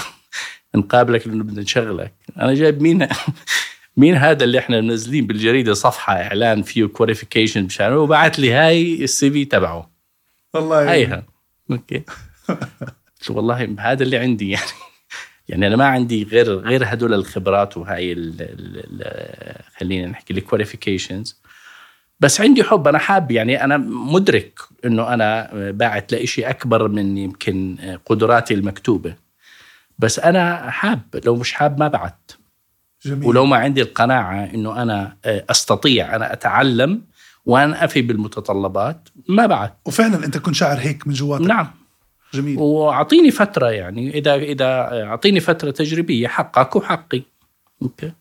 [0.76, 2.14] نقابلك لأنه بدنا نشغلك.
[2.38, 3.08] أنا جايب مين
[3.98, 9.32] مين هذا اللي إحنا منزلين بالجريدة صفحة إعلان فيه qualification مشان وبعت لي هاي ال
[9.32, 9.92] CV تبعه.
[10.54, 10.92] والله.
[10.92, 11.26] هيها.
[11.72, 12.04] أوكي.
[13.30, 14.72] والله هذا اللي عندي يعني.
[15.50, 20.41] يعني أنا ما عندي غير غير هدول الخبرات وهاي ال ال ال خلينا نحكي ال
[20.41, 21.42] qualifications
[22.20, 22.88] بس عندي حب.
[22.88, 29.27] أنا حاب يعني أنا مدرك إنه أنا باعت لإشي أكبر من يمكن قدراتي المكتوبة.
[30.00, 32.32] بس أنا حاب لو مش حاب ما بعت
[33.06, 33.28] جميل.
[33.28, 37.02] ولو ما عندي القناعة إنه أنا أستطيع أنا أتعلم
[37.46, 41.46] وأنا أفي بالمتطلبات ما بعت وفعلا أنت كنت شاعر هيك من جواتك.
[41.46, 41.72] نعم.
[42.34, 42.60] جميل.
[42.60, 44.66] وأعطيني فترة يعني إذا إذا
[45.04, 47.22] أعطيني فترة تجريبية حقك وحقي
[47.82, 48.12] أوكي.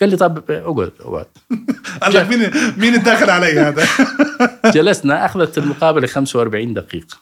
[0.00, 1.26] قال لي طب أقعد أقعد.
[2.02, 3.86] قال لك مين مين الداخل علي هذا؟
[4.74, 7.16] جلسنا أخذت المقابلة 45 دقيقة.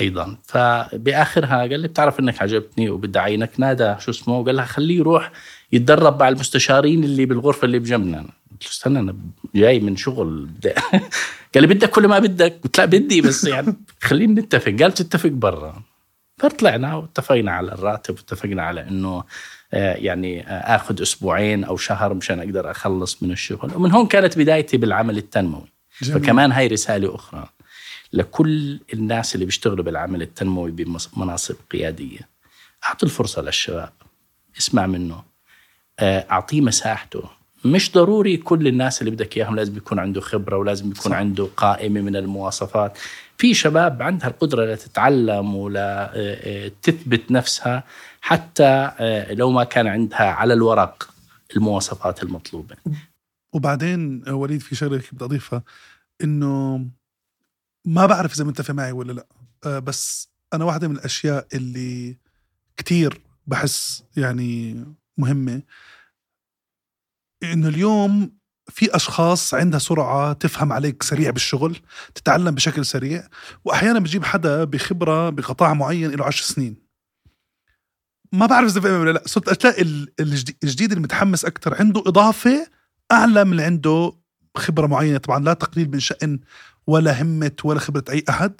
[0.00, 0.36] أيضا.
[0.44, 3.50] فباخرها قال لي بتعرف إنك عجبتني وبدي أعينك.
[3.58, 5.30] نادى شو اسمه وقال لها خليه يروح
[5.72, 8.18] يتدرب مع المستشارين اللي بالغرفة اللي بجنبنا.
[8.18, 9.16] قلت له استنى أنا
[9.54, 10.48] جاي من شغل.
[11.54, 14.76] قال لي بدك ولا ما بدك؟ قلت لا بدي بس يعني خلينا نتفق.
[14.80, 15.82] قال تتفق برا.
[16.38, 19.24] فطلعنا واتفقنا على الراتب واتفقنا على إنه
[19.74, 23.72] آه، يعني آه، آخذ أسبوعين أو شهر مشان أقدر أخلص من الشغل.
[23.76, 25.72] ومن هون كانت بدايتي بالعمل التنموي.
[26.02, 26.20] جميل.
[26.20, 27.48] فكمان هاي رسالة أخرى.
[28.12, 32.28] لكل الناس اللي بيشتغلوا بالعمل التنموي بمناصب قيادية.
[32.84, 33.92] اعطوا الفرصة للشباب.
[34.58, 35.22] اسمع منه.
[35.98, 37.22] آه، أعطيه مساحته.
[37.64, 41.16] مش ضروري كل الناس اللي بدك إياهم لازم يكون عنده خبرة ولازم يكون صح.
[41.18, 42.98] عنده قائمة من المواصفات.
[43.38, 47.84] في شباب عندها القدرة لتتعلم ولا آه، آه، تثبت نفسها
[48.20, 48.90] حتى
[49.30, 51.10] لو ما كان عندها على الورق
[51.56, 52.76] المواصفات المطلوبة.
[53.52, 55.62] وبعدين وليد في شغلة بدي أضيفها
[56.24, 56.86] إنه
[57.86, 59.26] ما بعرف إذا متفق معي ولا لا.
[59.66, 62.16] آه، بس أنا واحدة من الأشياء اللي
[62.76, 64.84] كتير بحس يعني
[65.18, 65.62] مهمة
[67.42, 68.36] إنه اليوم
[68.70, 71.76] في أشخاص عندها سرعة تفهم عليك سريع بالشغل
[72.14, 73.28] تتعلم بشكل سريع
[73.64, 76.76] وأحيانا بجيب حدا بخبرة بقطاع معين له عشر سنين.
[78.32, 79.22] ما بعرف إذا فاهم ولا لا.
[79.26, 82.66] صرت تلاقي ال- الجديد الجديد المتحمس أكثر عنده إضافة
[83.12, 84.12] أعلى من اللي عنده
[84.56, 85.18] خبرة معينة.
[85.18, 86.40] طبعا لا تقليل من شأن
[86.86, 88.52] ولا همة ولا خبرة أي أحد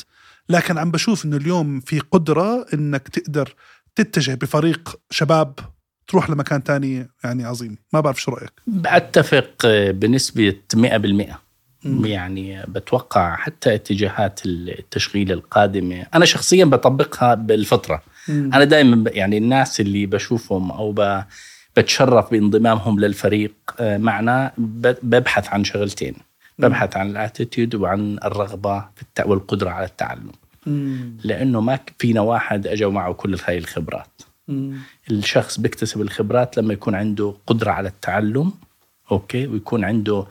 [0.49, 3.55] لكن عم بشوف إنه اليوم في قدرة إنك تقدر
[3.95, 5.55] تتجه بفريق شباب
[6.09, 7.79] تروح لمكان تاني يعني عظيم.
[7.93, 11.37] ما بعرف شو رأيك؟ بتفق بنسبة 100%
[12.07, 16.07] يعني بتوقع حتى اتجاهات التشغيل القادمة.
[16.15, 18.03] أنا شخصيا بطبقها بالفطرة.
[18.29, 21.23] أنا دائما يعني الناس اللي بشوفهم أو ب-
[21.77, 26.15] بتشرف بانضمامهم للفريق آه، معنا ببحث عن شغلتين.
[26.59, 30.33] ببحث عن ال attitude وعن الرغبة في الت- والقدرة على التعلم.
[31.25, 34.23] لأنه ما ك- فينا واحد أجوا معه كل هاي الخبرات.
[35.11, 38.53] الشخص بيكتسب الخبرات لما يكون عنده قدرة على التعلم
[39.12, 40.27] أوكي ويكون عنده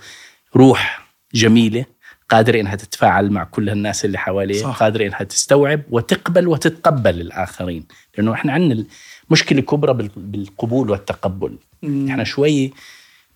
[0.55, 1.85] روح جميلة
[2.29, 4.79] قادرة إنها تتفاعل مع كل الناس اللي حواليه صح.
[4.79, 7.85] قادرة إنها تستوعب وتقبل وتتقبل الآخرين.
[8.17, 8.83] لأنه إحنا عندنا
[9.29, 11.57] مشكلة كبرى بال- بالقبول والتقبل.
[11.83, 12.73] إحنا شوي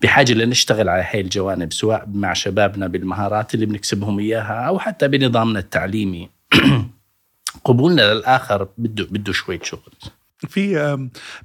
[0.02, 5.58] بحاجة لنشتغل على هاي الجوانب سواء مع شبابنا بالمهارات اللي بنكسبهم إياها أو حتى بنظامنا
[5.58, 6.30] التعليمي.
[7.64, 9.92] قبولنا للآخر بده بده شوية شغل.
[10.48, 10.74] في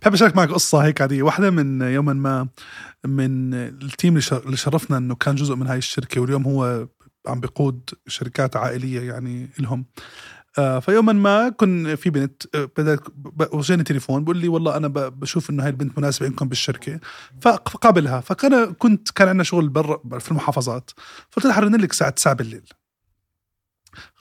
[0.01, 1.23] بحب أشارك معك قصة هيك عادية.
[1.23, 2.47] واحدة من يوما ما
[3.05, 6.87] من التيم اللي شر- اللي شرفنا إنه كان جزء من هاي الشركة واليوم هو
[7.27, 9.85] عم بيقود شركات عائلية يعني لهم.
[10.55, 15.49] فيوما ما كن في بنت آه، بدأت ب- وجاني تليفون بقول لي والله أنا بشوف
[15.49, 16.99] إنه هاي البنت مناسبة عندكم بالشركة.
[17.41, 18.21] فق- فقابلها.
[18.21, 20.91] فكان كنت كان عندنا شغل برا في المحافظات.
[21.29, 22.69] فقلت لها لك الساعة 9 بالليل.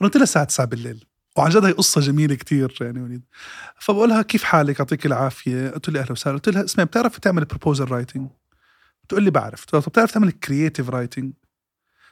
[0.01, 1.05] رنت لها الساعة 9 بالليل.
[1.37, 3.21] وعن جد هي قصة جميلة كتير يعني وليد
[3.79, 5.69] فبقولها كيف حالك؟ يعطيك العافية.
[5.69, 6.35] قلت لي أهلا وسهلا.
[6.35, 8.29] قلت لها اسمعي بتعرفي تعمل proposal writing
[9.03, 9.65] بتقول لي بعرف.
[9.73, 11.33] لها طب بتعرف تعمل creative writing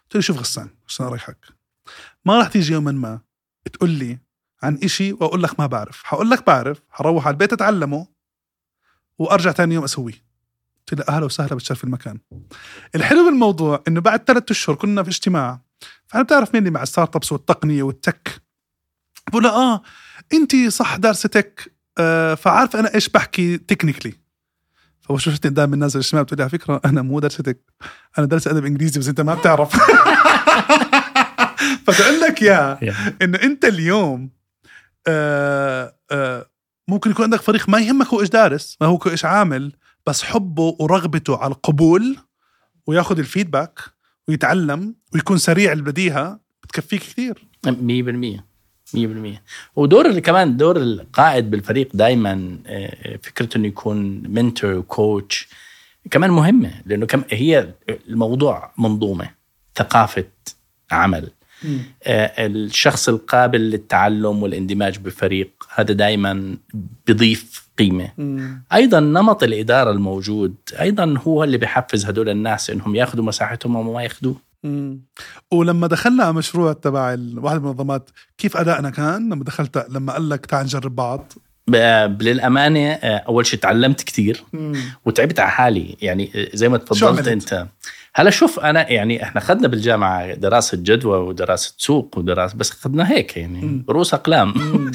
[0.03, 1.37] قلت لي شوف غسان عشان اريحك
[2.25, 3.19] ما راح تيجي يوما ما.
[3.71, 4.19] تقول لي
[4.63, 6.03] عن إشي وأقول لك ما بعرف.
[6.03, 8.07] حقول لك بعرف حروح على البيت أتعلمه
[9.19, 10.23] وأرجع تاني يوم أسويه.
[10.91, 12.19] قلت لها أهلا وسهلا بتشرف المكان.
[12.95, 15.61] الحلو بالموضوع إنه بعد ثلاثة أشهر كنا في اجتماع
[16.07, 18.41] فأنا بتعرف مين اللي مع ال startups والتقنية وال tech؟
[19.29, 19.81] بقول آه
[20.33, 24.13] أنت صح دارسة tech آه فعارف أنا إيش بحكي technically
[25.01, 27.59] فشفتني قدام الناس الاجتماع بتقول لي على فكرة أنا مو دارسة tech
[28.17, 29.73] أنا دارسة أدب إنجليزي بس أنت ما بتعرف.
[31.87, 32.79] فتقول لك يا.
[33.21, 34.29] إنه أنت اليوم
[35.07, 36.49] آه آه
[36.87, 39.71] ممكن يكون عندك فريق ما يهمك هو إيش دارس ما هو إيش عامل
[40.07, 42.17] بس حبه ورغبته على القبول
[42.87, 43.79] وياخذ الفيدباك
[44.27, 47.47] ويتعلم ويكون سريع البديهه بتكفيك كثير.
[47.67, 47.69] 100%
[48.95, 48.97] 100%
[49.75, 52.57] ودور اللي كمان دور القائد بالفريق دائما
[53.23, 55.47] فكرته إنه يكون منتور وكوتش
[56.11, 59.29] كمان مهمة لأنه كم هي الموضوع منظومة
[59.75, 60.25] ثقافة
[60.91, 61.23] عمل.
[61.23, 61.31] آه،
[62.07, 66.57] الشخص القابل للتعلم والاندماج بفريق هذا دائما
[67.07, 68.09] بيضيف قيمة.
[68.73, 74.35] أيضا نمط الإدارة الموجود أيضا هو اللي بيحفز هدول الناس إنهم ياخذوا مساحتهم وما ياخذوه
[74.63, 74.99] مم.
[75.51, 77.01] ولما دخلنا على مشروع تبع
[77.37, 81.33] واحد من المنظمات كيف أدائنا كان؟ لما دخلت لما قال لك تعال نجرب بعض.
[81.67, 84.43] ب- للأمانة آه، أول شيء تعلمت كثير
[85.05, 85.97] وتعبت على حالي.
[86.01, 87.67] يعني آه، زي ما شو تفضلت عملت؟
[88.15, 93.37] هلا شوف أنا يعني إحنا اخذنا بالجامعة دراسة جدوى ودراسة سوق ودراسة بس اخذنا هيك
[93.37, 93.85] يعني.
[93.89, 94.53] رؤوس أقلام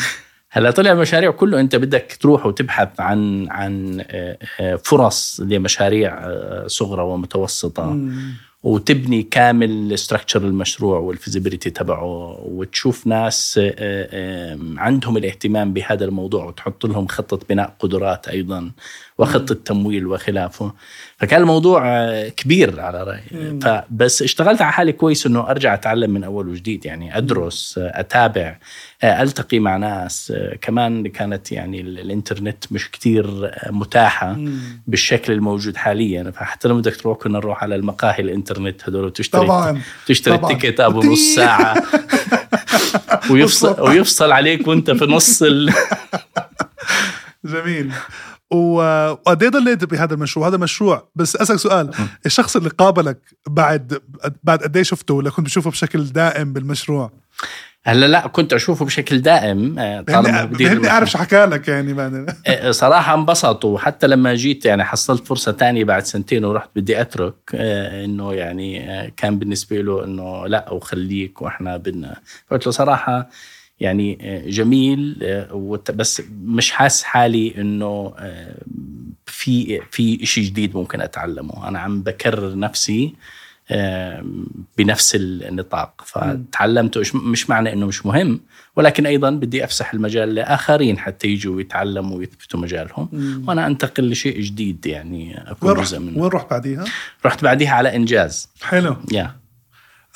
[0.50, 6.66] هلا طلع المشاريع كله أنت بدك تروح وتبحث عن عن آه، آه، فرص لمشاريع آه،
[6.66, 8.34] صغرى ومتوسطة مم.
[8.62, 12.04] وتبني كامل structure المشروع وال feasibility تبعه
[12.44, 13.60] وتشوف ناس
[14.76, 18.70] عندهم الاهتمام بهذا الموضوع وتحط لهم خطة بناء قدرات أيضا
[19.18, 20.72] وخطة تمويل وخلافه
[21.18, 23.58] فكان الموضوع آه، كبير على رأيي.
[23.62, 28.56] فبس اشتغلت على حالي كويس أنه أرجع أتعلم من أول وجديد يعني أدرس آه، أتابع
[29.02, 34.80] آه، ألتقي مع ناس كمان كانت يعني ال- الإنترنت مش كتير مم.
[34.86, 36.30] بالشكل الموجود حاليا.
[36.30, 39.80] فحتى لما بدك تروح كنا نروح على المقاهي الإنترنت هدول وتشتري طبعا.
[40.06, 40.52] تشتري طبعاً.
[40.52, 41.82] التيكت أبو نص ساعة.
[43.30, 45.72] ويفصل ويفصل عليك وأنت في نص ال...
[47.44, 47.92] جميل.
[48.50, 51.08] وقد إيه ضليت بهذا المشروع؟ هذا مشروع.
[51.14, 51.90] بس أسألك سؤال.
[52.26, 54.00] الشخص اللي قابلك بعد
[54.42, 57.12] بعد قد إيه شفته؟ ولا كنت بشوفه بشكل دائم بالمشروع؟
[57.84, 60.90] هلا لا كنت أشوفه بشكل دائم آه، طالما المشروع.
[60.90, 65.52] أعرف شو حكى لك يعني بعدين آه، صراحة انبسط وحتى لما جيت يعني حصلت فرصة
[65.52, 70.70] تانية بعد سنتين ورحت بدي أترك آه، إنه يعني آه، كان بالنسبة له إنه لا
[70.72, 72.16] وخليك وإحنا بدنا.
[72.46, 73.28] فقلت له صراحة
[73.80, 78.54] يعني آه، جميل آه، بس مش حاسس حالي إنه آه،
[79.26, 81.68] في في شيء جديد ممكن أتعلمه.
[81.68, 83.14] أنا عم بكرر نفسي
[84.78, 86.02] بنفس النطاق.
[86.06, 88.40] فتعلمته مش- معنى إنه مش مهم
[88.76, 93.08] ولكن أيضا بدي أفسح المجال لآخرين حتى يجوا ويتعلموا ويثبتوا مجالهم.
[93.48, 96.22] وأنا أنتقل لشيء جديد يعني أكون جزء منه.
[96.22, 96.84] وين رحت بعديها؟
[97.26, 98.48] رحت بعديها على إنجاز.
[98.62, 98.96] حلو.
[99.12, 99.36] يا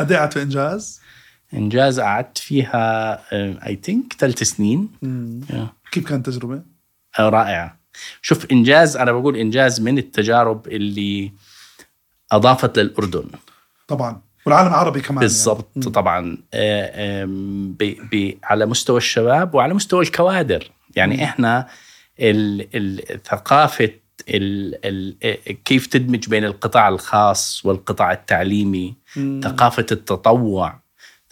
[0.00, 1.01] قد إيه قعدت في إنجاز؟
[1.54, 3.20] إنجاز قعدت فيها
[3.66, 4.88] اي ثينك ثلاث سنين
[5.50, 5.68] يا.
[5.92, 6.62] كيف كانت التجربه؟
[7.18, 7.78] آه، رائعة
[8.22, 11.32] شوف إنجاز أنا بقول إنجاز من التجارب اللي
[12.32, 13.24] أضافت للأردن
[13.88, 15.90] طبعا والعالم العربي كمان بالضبط يعني.
[15.90, 21.22] طبعا آه، آم، ب- ب- على مستوى الشباب وعلى مستوى الكوادر يعني مم.
[21.22, 21.68] إحنا
[22.20, 23.90] ال- ال- ثقافة
[24.28, 29.40] ال- ال- آه، كيف تدمج بين القطاع الخاص والقطاع التعليمي مم.
[29.44, 30.81] ثقافة التطوع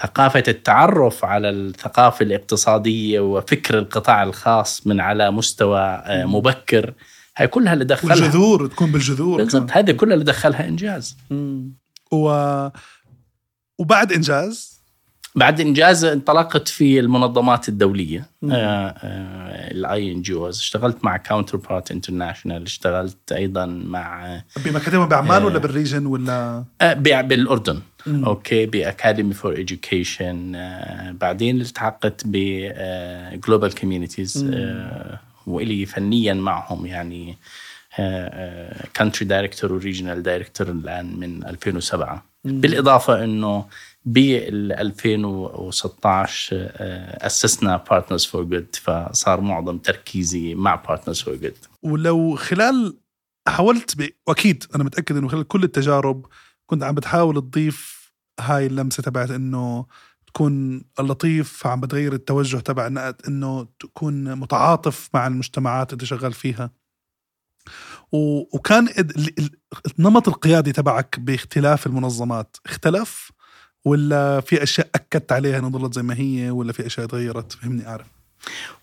[0.03, 6.25] ثقافة التعرف على الثقافة الاقتصادية وفكر القطاع الخاص من على مستوى آه،.
[6.25, 6.95] مبكر.
[7.37, 8.15] هاي كلها اللي دخلها.
[8.15, 9.71] والجذور تكون بالجذور بالضبط.
[9.73, 11.17] هذه كلها اللي دخلها إنجاز.
[12.13, 12.29] و...
[13.79, 14.70] وبعد إنجاز
[15.35, 18.51] بعد إنجاز انطلقت في المنظمات الدولية مم.
[18.53, 25.47] ال INGOs اشتغلت مع Counterpart International اشتغلت أيضا مع بمكاتبهم بعمان آه.
[25.47, 28.25] ولا بال region ولا آه، بالأردن مم.
[28.25, 30.53] okay ب Academy for Education
[31.21, 34.51] بعدين التحقت ب Global Communities.
[35.47, 37.37] وإلي فنيا معهم يعني
[38.97, 42.61] country director و regional director الآن من 2007 مم.
[42.61, 43.65] بالإضافة إنه
[44.05, 52.37] بال 2016 آه، أسسنا Partners for Good فصار معظم تركيزي مع Partners for Good ولو
[52.37, 52.97] خلال
[53.49, 54.13] حاولت.
[54.27, 56.27] وأكيد أنا متأكد إنه خلال كل التجارب
[56.67, 58.01] كنت عم بتحاول تضيف
[58.41, 59.87] هاي اللمسة تبعت إنه
[60.27, 66.71] تكون اللطيف عم بتغير التوجه تبع إنه تكون متعاطف مع المجتمعات اللي شغال فيها.
[68.13, 69.51] وكان ال- ال- ال-
[69.99, 73.31] النمط القيادي تبعك باختلاف المنظمات اختلف
[73.85, 77.87] ولا في أشياء أكدت عليها انه ضلت زي ما هي ولا في أشياء تغيرت؟ فهمني
[77.87, 78.07] أعرف.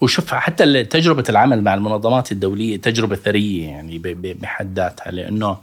[0.02, 5.58] وشوف حتى تجربة العمل مع المنظمات الدولية تجربة ثرية يعني بحد ذاتها لأنه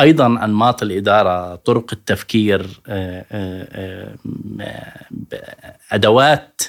[0.00, 4.16] أيضا أنماط الإدارة طرق التفكير آه، آه،
[4.60, 5.06] آه،
[5.92, 6.62] أدوات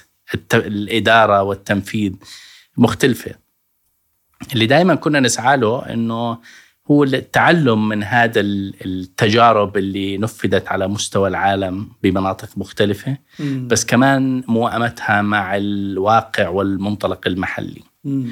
[0.53, 2.13] الإدارة والتنفيذ
[2.77, 3.35] مختلفة.
[4.53, 6.37] اللي دائما كنا نسعى له أنه
[6.91, 13.17] هو التعلم من هذا ال- التجارب اللي نفذت على مستوى العالم بمناطق مختلفة
[13.67, 18.29] بس كمان موائمتها مع الواقع والمنطلق المحلي مم.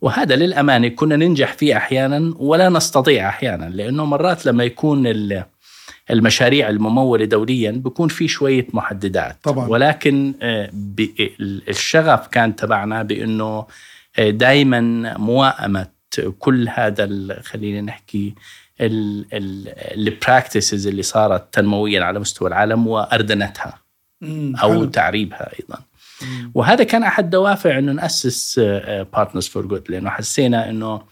[0.00, 5.44] وهذا للأمانة كنا ننجح فيه أحيانا ولا نستطيع أحيانا لأنه مرات لما يكون ال-
[6.10, 9.68] المشاريع الممولة دوليا بيكون في شوية محددات طبعاً.
[9.68, 10.70] ولكن آه،
[11.68, 13.66] الشغف كان تبعنا بأنه
[14.18, 14.80] دائما
[15.18, 15.95] موائمة
[16.38, 17.08] كل هذا
[17.42, 18.34] خلينا نحكي
[19.96, 23.86] ال practices اللي صارت تنمويا على مستوى العالم وأردنتها.
[24.22, 24.84] أو حلو.
[24.84, 25.78] تعريبها أيضا
[26.22, 26.52] مم.
[26.54, 28.60] وهذا كان أحد دوافع إنه نأسس
[29.12, 31.02] Partners for Good لأنه حسينا إنه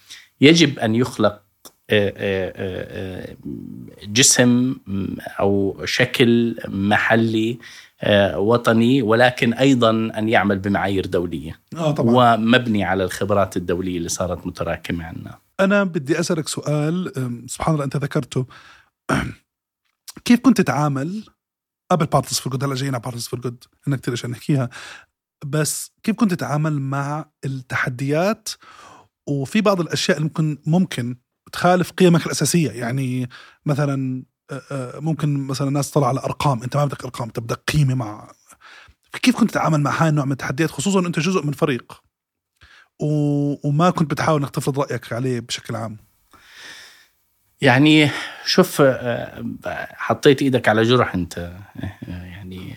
[0.41, 1.45] يجب أن يخلق
[1.91, 3.37] آه، آه، آه،
[4.05, 4.77] جسم
[5.41, 7.59] أو شكل محلي
[8.37, 11.61] وطني ولكن أيضا أن يعمل بمعايير دولية.
[11.77, 12.37] آه طبعا.
[12.37, 17.13] ومبني على الخبرات الدولية اللي صارت متراكمة عندنا أنا بدي أسألك سؤال
[17.47, 18.47] سبحان الله أنت ذكرته.
[20.25, 21.25] كيف كنت تتعامل
[21.91, 24.71] قبل Partners for Good هلأ جايين على Partners for Good انك كثير اشياء نحكيها.
[25.45, 28.49] بس كيف كنت تتعامل مع التحديات؟
[29.29, 31.17] وفي بعض الأشياء اللي ممكن ممكن
[31.53, 32.71] تخالف قيمك الأساسية.
[32.71, 33.29] يعني
[33.67, 34.25] مثلا
[34.95, 38.29] ممكن مثلا الناس تطلع على أرقام أنت ما بدك أرقام أنت بدك قيمة مع
[39.23, 42.03] كيف كنت تتعامل مع هاي النوع من التحديات؟ خصوصا أنت جزء من فريق.
[43.01, 43.69] و...
[43.69, 45.97] وما كنت بتحاول إنك تفرض رأيك عليه بشكل عام.
[47.61, 48.11] يعني
[48.45, 49.45] شوف آه،
[49.93, 51.39] حطيت إيدك على جرح أنت.
[51.39, 52.77] آه، يعني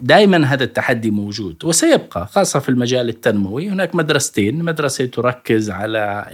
[0.00, 3.68] دائما هذا التحدي موجود وسيبقى خاصة في المجال التنموي.
[3.68, 6.26] هناك مدرستين مدرسة تركز على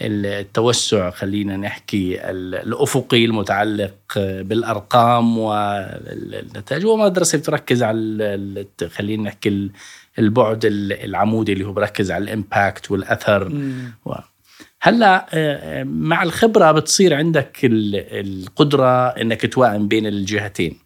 [0.00, 6.86] التوسع خلينا نحكي ال- الأفقي المتعلق بالأرقام والنتائج.
[6.86, 9.70] ومدرسة بتركز على خلينا نحكي ال-
[10.18, 13.52] البعد العمودي اللي هو بركز على الإمباكت والأثر.
[14.04, 14.12] و-
[14.82, 17.94] هلأ آه، مع الخبرة بتصير عندك ال-
[18.46, 20.78] القدرة إنك توائم بين الجهتين.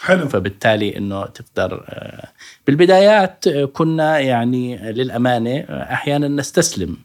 [0.00, 0.28] حلو.
[0.28, 2.28] فبالتالي إنه تقدر آه،
[2.66, 6.96] بالبدايات كنا يعني للأمانة أحيانا نستسلم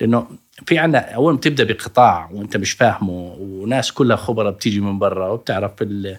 [0.00, 0.26] لأنه
[0.66, 5.28] في عنا أول ما تبدأ بقطاع وأنت مش فاهمه وناس كلها خبراء بتيجي من برا
[5.28, 6.16] وبتعرف ال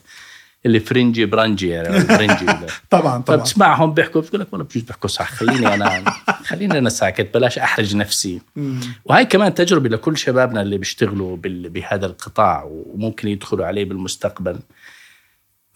[0.66, 2.46] اللي فرنجي برنجي يعني الفرنجي.
[2.90, 6.04] طبعا طبعا فبتسمعهم بيحكوا بتقول لك والله بجوز بيحكوا صح خليني أنا
[6.48, 8.42] خليني أنا ساكت بلاش أحرج نفسي.
[9.06, 14.60] وهي كمان تجربة لكل شبابنا اللي بيشتغلوا بهذا القطاع وممكن يدخلوا عليه بالمستقبل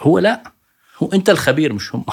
[0.02, 0.44] هو لا
[0.98, 2.06] هو أنت الخبير مش هم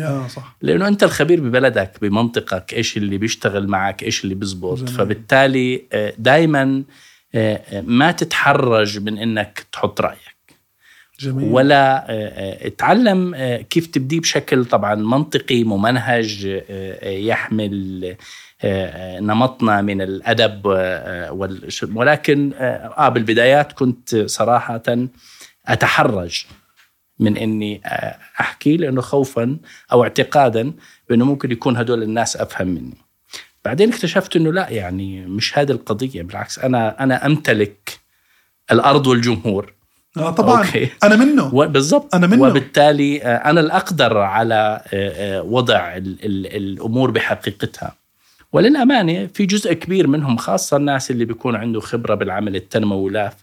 [0.00, 0.56] يا صح.
[0.62, 4.88] لأنه أنت الخبير ببلدك بمنطقك إيش اللي بيشتغل معك إيش اللي بيزبط.
[4.88, 5.82] فبالتالي
[6.18, 6.82] دائما
[7.82, 10.30] ما تتحرج من إنك تحط رأيك.
[11.20, 11.52] جميل.
[11.52, 18.04] ولا آه، آه، اتعلم آه، كيف تبديه بشكل طبعا منطقي ممنهج آه، آه، يحمل
[18.62, 21.32] آه، آه، نمطنا من الأدب آه،
[21.94, 24.82] ولكن آه آه، بالبدايات كنت صراحة
[25.66, 26.44] أتحرج.
[27.20, 29.56] من إني آه، أحكي لأنه خوفا
[29.92, 30.72] أو اعتقادا
[31.08, 32.96] بأنه ممكن يكون هدول الناس أفهم مني.
[33.64, 38.00] بعدين اكتشفت إنه لا يعني مش هذه القضية بالعكس أنا أنا أمتلك
[38.72, 39.72] الأرض والجمهور
[40.16, 40.88] آه طبعا أوكي.
[41.04, 42.42] أنا منه بالضبط أنا منه.
[42.42, 47.96] وبالتالي آه، أنا الأقدر على آه، وضع ال- ال- الأمور بحقيقتها
[48.52, 53.34] وللأمانة في جزء كبير منهم خاصة الناس اللي بيكون عنده خبرة بالعمل التنموي ولاف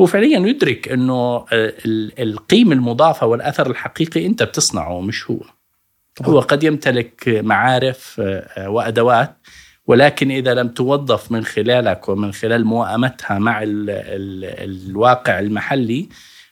[0.00, 1.44] هو فعليا يدرك إنه آه،
[1.86, 5.40] ال- القيمة المضافة والأثر الحقيقي أنت بتصنعه مش هو.
[6.16, 6.30] طبعاً.
[6.30, 9.36] هو قد يمتلك معارف آه، آه، وأدوات
[9.86, 14.44] ولكن إذا لم توظف من خلالك ومن خلال موائمتها مع ال ال
[14.90, 16.08] الواقع المحلي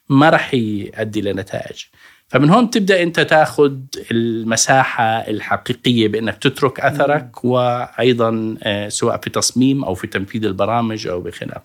[0.08, 1.82] ما راح يؤدي لنتائج.
[2.28, 3.76] فمن هون تبدا أنت تأخذ
[4.10, 8.56] المساحة الحقيقية بإنك تترك أثرك وأيضا
[8.88, 11.62] سواء في تصميم أو في تنفيذ البرامج أو بخلاف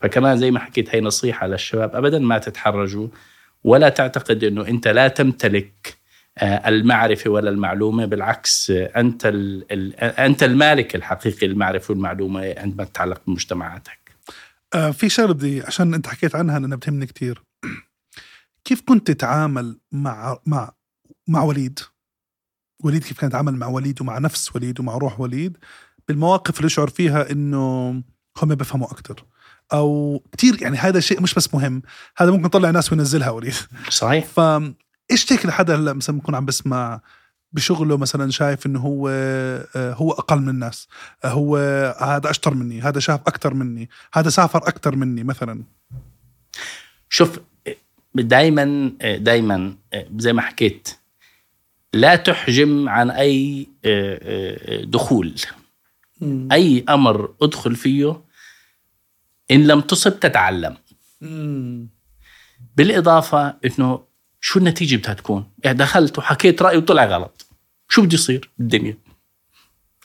[0.00, 1.96] فكمان زي ما حكيت هي نصيحة للشباب.
[1.96, 3.08] ابدا ما تتحرجوا
[3.64, 5.96] ولا تعتقد إنه أنت لا تمتلك
[6.38, 8.06] آه، المعرفة ولا المعلومة.
[8.06, 9.26] بالعكس أنت
[10.00, 14.06] أنت المالك الحقيقي للمعرفة والمعلومة عندما تتعلق بمجتمعاتك.
[14.74, 17.42] آه في شغلة بدي عشان أنت حكيت عنها لأنها بتهمني كثير
[18.64, 20.72] كيف كنت تتعامل مع مع
[21.28, 21.78] مع وليد؟
[22.84, 25.58] وليد كيف كان يتعامل مع وليد ومع نفس وليد ومع روح وليد؟
[26.08, 27.88] بالمواقف اللي يشعر فيها إنه
[28.42, 29.24] هم بيفهموا أكثر
[29.72, 31.82] أو كثير يعني هذا شيء مش بس مهم
[32.16, 33.54] هذا ممكن يطلع ناس وينزلها وليد
[33.88, 34.24] صحيح.
[34.24, 34.40] ف
[35.10, 37.00] إيش هيك لحدا هلا مثلا بكون عم بسمع
[37.52, 40.88] بشغله مثلا شايف إنه هو آه، هو أقل من الناس
[41.24, 41.56] آه، هو
[42.00, 45.62] هذا أشطر مني هذا شاف أكثر مني هذا سافر أكثر مني مثلا.
[47.08, 47.40] شوف
[48.14, 49.76] دائما دائما
[50.16, 50.88] زي ما حكيت
[51.94, 53.68] لا تحجم عن أي
[54.84, 55.34] دخول.
[56.52, 58.25] أي أمر أدخل فيه
[59.50, 60.76] إن لم تصب تتعلم
[61.20, 61.88] مم.
[62.76, 64.04] بالإضافة إنه
[64.40, 67.46] شو النتيجة بدها تكون؟ يعني دخلت وحكيت رايي وطلع غلط
[67.88, 68.98] شو بده يصير بالدنيا؟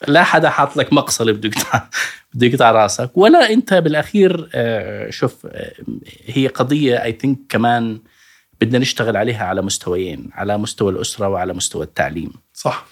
[0.08, 1.88] لا حدا حاط لك مقصله بده يقطع
[2.34, 5.72] بده يقطع رأسك ولا أنت بالأخير آه، شوف آه،
[6.26, 8.00] هي قضية اي ثينك كمان
[8.60, 12.86] بدنا نشتغل عليها على مستويين على مستوى الأسرة وعلى مستوى التعليم صح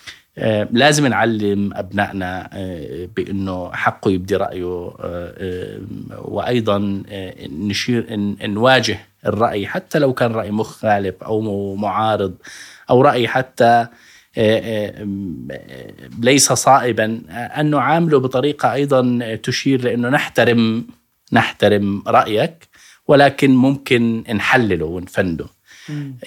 [0.71, 5.81] لازم نعلم أبنائنا آه، بأنه حقه يبدي رأيه آه، آه،
[6.19, 8.07] وأيضا آه، نشير
[8.47, 12.35] نواجه الرأي حتى لو كان رأي مخالف أو معارض
[12.91, 13.89] أو رأي حتى آه،
[14.39, 15.07] آه،
[15.51, 20.87] آه، ليس صائبا آه، أن نعامله بطريقة أيضا تشير لأنه نحترم
[21.33, 22.69] نحترم رأيك
[23.09, 25.47] ولكن ممكن نحلله ونفنده.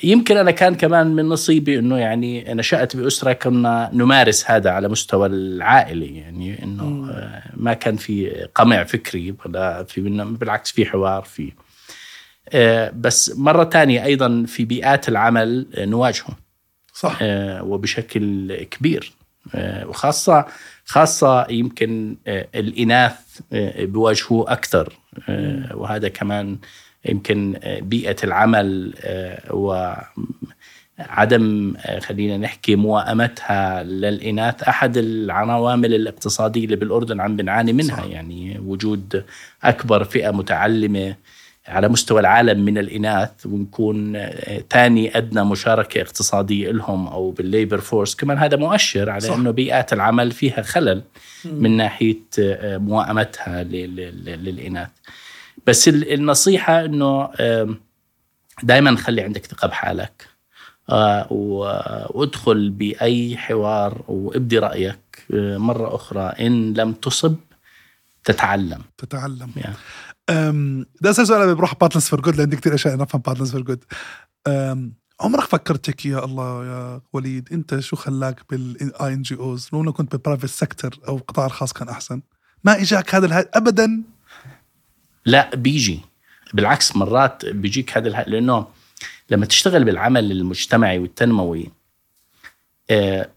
[0.04, 5.28] يمكن أنا كان كمان من نصيبي إنه يعني نشات بأسرة كنا نمارس هذا على مستوى
[5.28, 7.12] العائلي يعني إنه.
[7.12, 10.02] آه، ما كان في قمع فكري ولا في
[10.40, 11.52] بالعكس في حوار في
[12.50, 16.38] آه، بس مرة ثانية أيضا في بيئات العمل آه، نواجهه
[16.94, 17.20] صح.
[17.62, 19.14] وبشكل كبير
[19.86, 20.46] وخاصة
[20.86, 23.40] خاصة يمكن الإناث
[23.80, 24.94] بيواجهوه أكثر
[25.74, 26.58] وهذا كمان
[27.06, 29.54] يمكن آه، بيئة العمل آه،
[31.00, 38.06] وعدم آه، خلينا نحكي موائمتها للإناث أحد العوامل الاقتصادية اللي بالأردن عم بنعاني منها صح.
[38.06, 39.24] يعني وجود
[39.64, 41.16] أكبر فئة متعلمة
[41.68, 44.28] على مستوى العالم من الإناث ونكون
[44.70, 49.36] ثاني أدنى مشاركة اقتصادية لهم أو بال labor force كمان هذا مؤشر على صح.
[49.36, 51.02] أنه بيئات العمل فيها خلل
[51.46, 54.90] من ناحية آه، موائمتها لل- لل- للإناث
[55.68, 57.30] بس ال- النصيحة أنه
[58.64, 60.28] دائما خلي عندك ثقة بحالك.
[60.90, 65.26] آه، وادخل بأي حوار وابدي رأيك.
[65.34, 67.36] آه، مرة أخرى إن لم تصب
[68.24, 68.82] تتعلم.
[68.98, 69.52] تتعلم.
[70.30, 73.84] أم، بدي أسأل سؤال بروح Partners for Good لأن كثير أشياء نفهم Partners for Good
[75.22, 80.12] عمرك فكرت هيك يا الله يا وليد أنت شو خلاك بال INGOs لو أنا كنت
[80.12, 82.22] بال private sector أو القطاع الخاص كان أحسن.
[82.64, 83.50] ما إجاك هذا.
[83.54, 84.04] ابدا
[85.26, 86.00] لا بيجي.
[86.54, 88.28] بالعكس مرات بيجيك هذا الح...
[88.28, 88.68] لأنه
[89.30, 91.72] لما تشتغل بالعمل المجتمعي والتنموي
[92.90, 93.30] آه،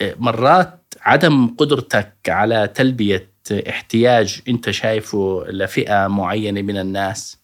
[0.00, 3.30] آه، مرات عدم قدرتك على تلبية
[3.68, 7.38] احتياج أنت شايفه لفئة معينة من الناس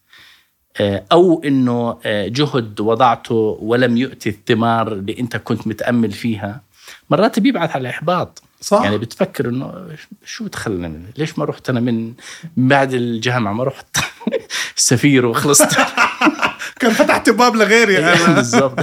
[0.81, 6.63] آه، أو إنه جهد وضعته ولم يؤتي الثمار اللي أنت كنت متأمل فيها
[7.11, 9.89] مرات بيبعث على الاحباط صح؟ يعني بتفكر إنه
[10.25, 12.13] شو دخلنا ليش ما رحت أنا من
[12.57, 13.97] بعد الجامعة؟ ما رحت
[14.77, 15.79] سفير وخلصت.
[16.81, 18.35] كان فتحت باب لغيري أنا.
[18.35, 18.79] بالضبط.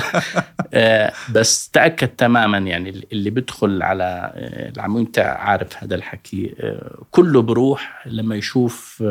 [0.73, 6.55] آه، بس تأكد تماما يعني اللي بيدخل على آه، العم انت عارف هذا الحكي.
[6.59, 9.03] آه، كله بروح لما يشوف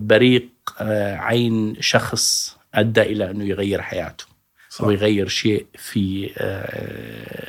[0.00, 0.48] بريق
[1.20, 4.24] عين شخص أدى إلى إنه يغير حياته.
[4.78, 4.84] صح.
[4.84, 6.30] أو يغير شيء في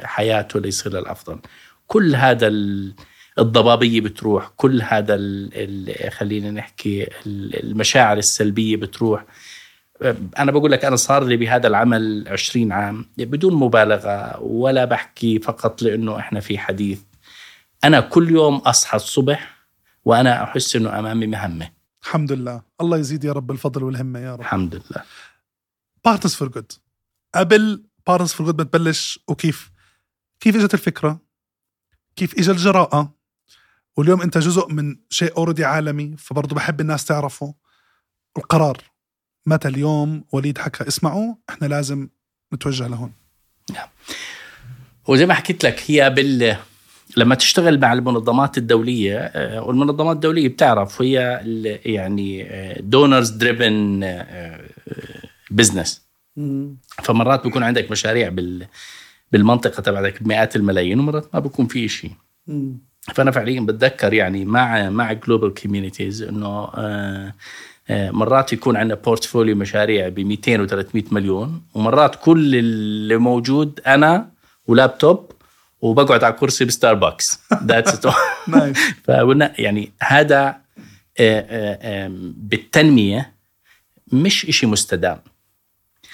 [0.04, 1.40] حياته ليصير للأفضل.
[1.88, 2.48] كل هذا
[3.40, 5.16] الضبابية بتروح كل هذا
[6.10, 9.26] خلينا نحكي المشاعر السلبية بتروح.
[10.40, 15.82] أنا بقول لك أنا صار لي بهذا العمل 20 عام بدون مبالغة ولا بحكي فقط
[15.82, 17.00] لأنه إحنا في حديث.
[17.84, 19.58] أنا كل يوم أصحى الصبح
[20.06, 21.70] وأنا أحس إنه أمامي مهمة.
[22.04, 22.62] الحمد لله.
[22.82, 24.40] الله يزيد يا رب الفضل والهمة يا رب.
[24.40, 25.04] الحمد لله.
[26.06, 26.72] Partners for Good
[27.36, 29.72] قبل Partners for Good ما تبلش وكيف؟
[30.40, 31.22] كيف إجت الفكرة؟
[32.16, 33.16] كيف اجى الجراءة؟
[33.98, 37.56] واليوم أنت جزء من شيء already عالمي فبرضه بحب الناس تعرفه.
[38.38, 38.78] القرار.
[39.46, 42.10] متى اليوم وليد حكى اسمعوا إحنا لازم
[42.54, 43.14] نتوجه لهون.
[43.74, 43.88] نعم.
[45.08, 46.58] وزي ما حكيت لك هي بال
[47.18, 51.42] لما تشتغل مع المنظمات الدولية آه، والمنظمات الدولية بتعرف هي
[51.86, 52.48] يعني
[52.80, 54.00] donors driven
[55.52, 56.09] business
[57.04, 58.66] فمرات بيكون عندك مشاريع بال
[59.32, 62.12] بالمنطقة تبعك بمئات الملايين ومرات ما بيكون في شيء
[63.14, 67.34] فأنا فعليا بتذكر يعني مع مع Global Communities إنه آه
[67.90, 74.32] آه، مرات يكون عندنا portfolio مشاريع ب 200 و300 مليون ومرات كل اللي موجود أنا
[74.68, 75.32] ولابتوب
[75.82, 77.40] وبقعد على كرسي ب Starbucks.
[77.64, 78.08] that's
[79.06, 80.58] فقلنا يعني هذا
[81.20, 83.34] آه، بالتنمية
[84.12, 85.20] مش إشي مستدام.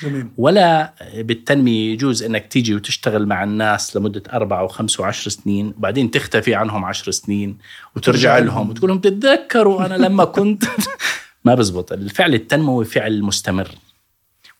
[0.03, 0.27] جميل.
[0.37, 6.55] ولا بالتنمية يجوز إنك تيجي وتشتغل مع الناس لمدة أربعة وخمس وعشر سنين وبعدين تختفي
[6.55, 7.57] عنهم عشر سنين
[7.95, 10.63] وترجع لهم وتقول لهم تتذكروا أنا لما كنت.
[11.45, 11.91] ما بزبط.
[11.91, 13.67] الفعل التنموي فعل مستمر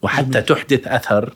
[0.02, 0.44] وحتى جميل.
[0.44, 1.34] تحدث أثر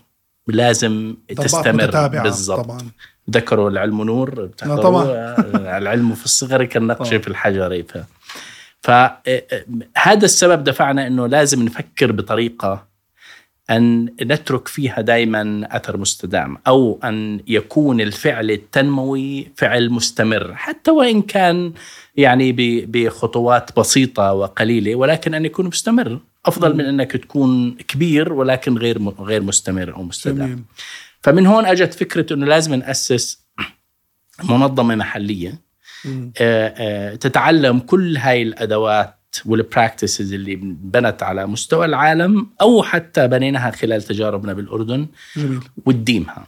[0.48, 2.08] لازم تستمر.
[2.08, 2.66] بالضبط.
[2.66, 2.92] طبعا.
[3.32, 5.06] ذكروا العلم نور طبعا.
[5.78, 7.84] العلم في الصغر كالنقش في الحجر.
[8.82, 12.89] فهذا السبب دفعنا إنه لازم نفكر بطريقة
[13.70, 21.22] أن نترك فيها دائما أثر مستدام أو أن يكون الفعل التنموي فعل مستمر حتى وإن
[21.22, 21.74] كان
[22.16, 22.56] يعني
[22.88, 26.20] بخطوات بسيطة وقليلة ولكن أن يكون مستمر.
[26.46, 30.48] أفضل من أنك تكون كبير ولكن غير غير مستمر أو مستدام.
[30.48, 30.64] جميل.
[31.22, 33.46] فمن هون اجت فكرة إنه لازم نأسس
[34.44, 35.70] منظمة محلية.
[36.06, 43.72] آآ آآ تتعلم كل هاي الأدوات والبراكتسز اللي بنت على مستوى العالم أو حتى بنيناها
[43.72, 45.08] خلال تجاربنا بالأردن
[45.38, 45.60] جميل.
[45.86, 46.48] وتديمها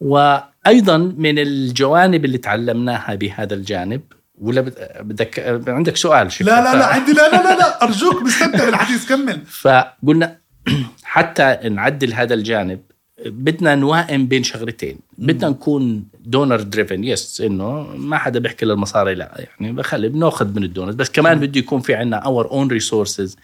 [0.00, 4.00] وأيضا من الجوانب اللي تعلمناها بهذا الجانب
[4.34, 4.60] ولا
[5.00, 5.38] بدك
[5.68, 6.46] عندك سؤال شكرا.
[6.46, 9.40] لا لا لا عندي لا لا لا, لا أرجوك مستمتع بالحديث كمل.
[9.46, 10.38] فقلنا
[11.02, 12.80] حتى نعدل هذا الجانب
[13.26, 14.98] بدنا نوائم بين شغلتين.
[15.18, 20.64] بدنا نكون donor driven yes إنه ما حدا بيحكي للمصاري لا يعني بخلي بناخذ من
[20.64, 20.94] ال donors.
[20.94, 23.36] بس كمان بده يكون في عندنا our own resources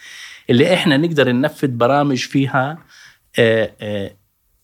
[0.50, 2.78] اللي إحنا نقدر ننفذ برامج فيها
[3.38, 4.10] آه، آه،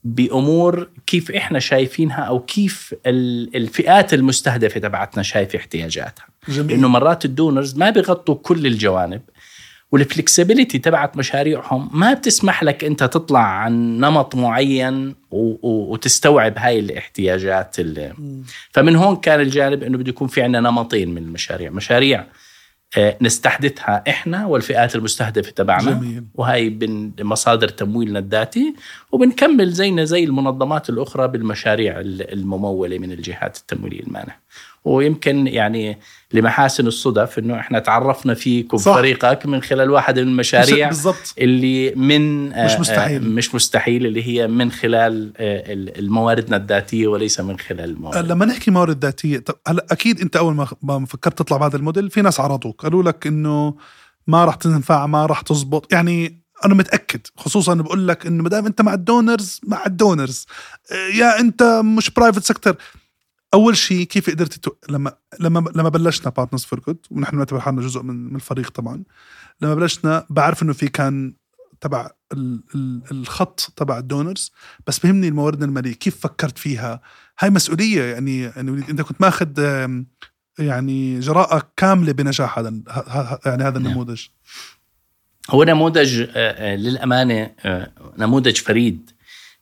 [0.05, 6.27] بأمور كيف إحنا شايفينها أو كيف الفئات المستهدفة تبعتنا شايفة احتياجاتها.
[6.49, 6.71] جميل.
[6.71, 9.23] لأنه مرات ال donors ما بيغطوا كل الجوانب.
[9.93, 18.13] والفلكسبيليتي تبعت مشاريعهم ما بتسمح لك انت تطلع عن نمط معين وتستوعب هاي الاحتياجات اللي
[18.71, 21.71] فمن هون كان الجانب إنه بده يكون في عندنا نمطين من المشاريع.
[21.71, 22.27] مشاريع
[22.97, 25.91] آه، نستحدثها إحنا والفئات المستهدفة تبعنا.
[25.91, 26.25] جميل.
[26.35, 28.75] وهي من مصادر تمويلنا الذاتي
[29.13, 34.41] وبنكمل زينا زي المنظمات الأخرى بالمشاريع الممولة من الجهات التمويلية المانحة.
[34.85, 35.99] ويمكن يعني
[36.33, 41.35] لمحاسن الصدف إنه إحنا تعرفنا فيك وبطريقك من خلال واحد من المشاريع بالضبط.
[41.39, 45.65] اللي من مش آه، مستحيل مش مستحيل اللي هي من خلال آه،
[45.99, 51.07] المواردنا الذاتية وليس من خلال الموارد لما نحكي موارد ذاتيه هلا أكيد أنت أول ما
[51.07, 53.75] فكرت تطلع بهذا الموديل في ناس عرضوك قالوا لك إنه
[54.27, 55.93] ما راح تنفع ما راح تزبط.
[55.93, 59.94] يعني أنا متأكد خصوصا بقول لك إنه ما دام أنت مع ال donors مع ال
[59.94, 60.47] donors.
[60.93, 62.77] آه، يا أنت مش private sector
[63.55, 64.71] أول شيء كيف قدرت تو...
[64.89, 69.03] لما لما لما بلشنا Partners for Good ونحن نعتبر حالنا جزء من من الفريق طبعا
[69.61, 71.35] لما بلشنا بعرف إنه في كان
[71.81, 74.53] تبع ال- ال- الخط تبع ال donors
[74.87, 77.01] بس بهمني الموارد المالية كيف فكرت فيها؟
[77.39, 79.49] هاي مسؤولية يعني يعني أنت كنت ماخذ
[80.59, 82.69] يعني جراءة كاملة بنجاح هذا
[83.47, 83.87] يعني هذا نعم.
[83.87, 84.27] النموذج.
[85.51, 89.11] هو نموذج آه، آه، للأمانة آه، نموذج فريد.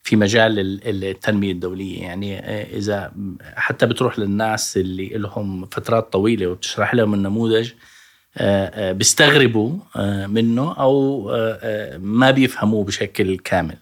[0.03, 2.03] في مجال ال- التنمية الدولية.
[2.03, 3.13] يعني آه، إذا
[3.57, 7.71] حتى بتروح للناس اللي لهم فترات طويلة وبتشرح لهم النموذج
[8.37, 9.73] آه، آه، بيستغربوا
[10.27, 13.77] منه أو آه، ما بيفهموه بشكل كامل.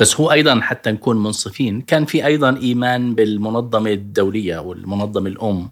[0.00, 1.80] بس هو أيضا حتى نكون منصفين.
[1.80, 5.70] كان في أيضا إيمان بالمنظمة الدولية والمنظمة الأم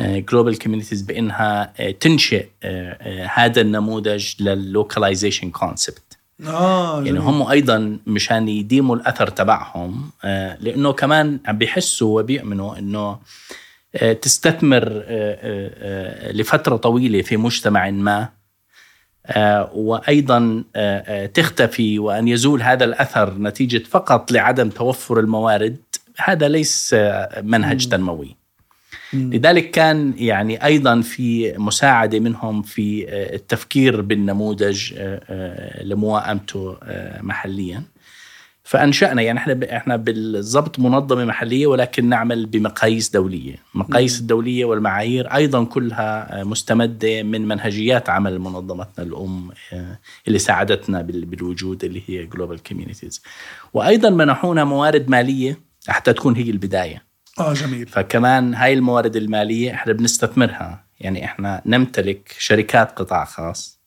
[0.00, 2.46] Global Communities بإنها تنشئ
[3.34, 6.11] هذا النموذج لل localization concept
[6.48, 7.18] آه يعني.
[7.18, 13.18] هم أيضا مشان يديموا الأثر تبعهم آه، لأنه كمان عم بيحسوا وبيؤمنوا إنه
[13.96, 15.70] آه، تستثمر آه، آه،
[16.28, 18.28] آه، لفترة طويلة في مجتمع ما
[19.26, 25.76] آه، وأيضا آه، آه، تختفي وأن يزول هذا الأثر نتيجة فقط لعدم توفر الموارد
[26.18, 27.88] هذا ليس آه، منهج.
[27.88, 28.36] تنموي.
[29.14, 36.76] لذلك كان يعني أيضا في مساعدة منهم في آه، التفكير بالنموذج آه، آه، لموائمته
[37.20, 37.82] محليا
[38.64, 44.20] فأنشأنا يعني إحنا إحنا بالضبط منظمة محلية ولكن نعمل بمقاييس دولية، المقاييس.
[44.20, 49.50] الدولية والمعايير أيضا كلها مستمدة من منهجيات عمل منظمتنا الأم
[50.28, 53.22] اللي ساعدتنا بال- بالوجود اللي هي Global Communities.
[53.74, 55.58] وأيضا منحونا موارد مالية
[55.88, 57.02] حتى تكون هي البداية.
[57.38, 57.86] آه جميل.
[57.86, 60.84] فكمان هاي الموارد المالية إحنا بنستثمرها.
[61.00, 63.80] يعني إحنا نمتلك شركات قطاع خاص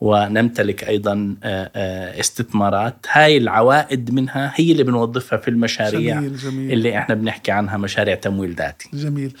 [0.00, 3.06] ونمتلك أيضا آه، آه، استثمارات.
[3.10, 6.72] هاي العوائد منها هي اللي بنوظفها في المشاريع جميل جميل.
[6.72, 8.88] اللي إحنا بنحكي عنها مشاريع تمويل ذاتي.
[8.92, 9.36] جميل.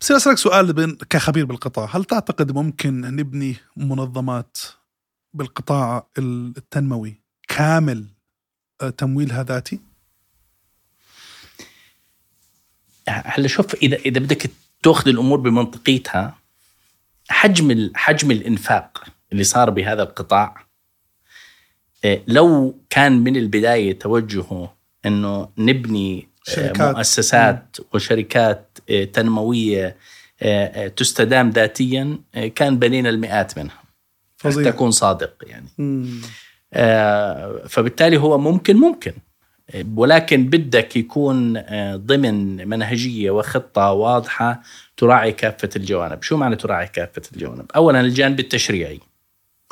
[0.00, 1.88] بصير أسألك سؤال كخبير بالقطاع.
[1.96, 4.56] هل تعتقد ممكن نبني منظمات
[5.34, 8.04] بالقطاع التنموي كامل
[8.82, 9.91] آه، تمويلها ذاتي؟
[13.08, 14.50] هلا شوف اذا إذا بدك
[14.82, 16.38] تأخذ الأمور بمنطقيتها
[17.28, 20.66] حجم حجم الإنفاق اللي صار بهذا القطاع
[22.04, 24.74] آه، لو كان من البداية توجهه
[25.06, 26.96] إنه نبني آه، شركات.
[26.96, 29.96] مؤسسات وشركات آه، تنموية
[30.96, 32.18] تستدام ذاتيا
[32.54, 33.82] كان بنينا المئات منها.
[34.36, 34.70] فظيع.
[34.70, 35.68] تكون صادق يعني.
[35.78, 36.20] مم.
[37.68, 39.12] فبالتالي هو ممكن ممكن.
[39.96, 44.62] ولكن بدك يكون آه، ضمن منهجية وخطة واضحة
[44.96, 46.22] تراعي كافة الجوانب.
[46.22, 49.00] شو معنى تراعي كافة الجوانب؟ أولا الجانب التشريعي.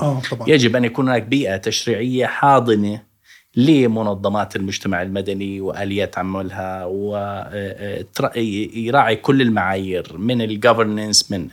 [0.01, 0.48] آه طبعا.
[0.48, 3.11] يجب أن يكون هناك بيئة تشريعية حاضنة
[3.57, 6.84] لمنظمات المجتمع المدني وآليات عملها
[8.36, 11.48] ويراعي كل المعايير من الجفرننس من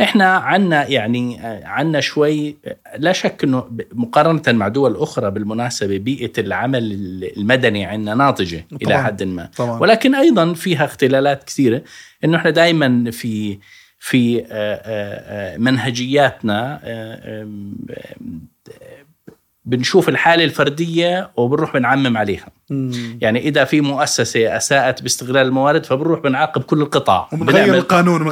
[0.00, 2.56] إحنا عنا يعني عنا شوي
[2.96, 6.82] لا شك إنه مقارنة مع دول أخرى بالمناسبة بيئة العمل
[7.36, 9.02] المدني عندنا ناضجة إلى طبعاً.
[9.02, 11.82] حد ما طبعا ولكن أيضا فيها اختلالات كثيرة
[12.24, 13.58] إنه إحنا دائما في
[13.98, 16.80] في آه، آه، آه، منهجياتنا
[19.70, 22.46] بنشوف الحالة الفردية وبنروح بنعمم عليها.
[22.70, 23.18] مم.
[23.20, 27.28] يعني إذا في مؤسسة أساءت باستغلال الموارد فبنروح بنعاقب كل القطاع.
[27.32, 28.22] بنعمل- القانون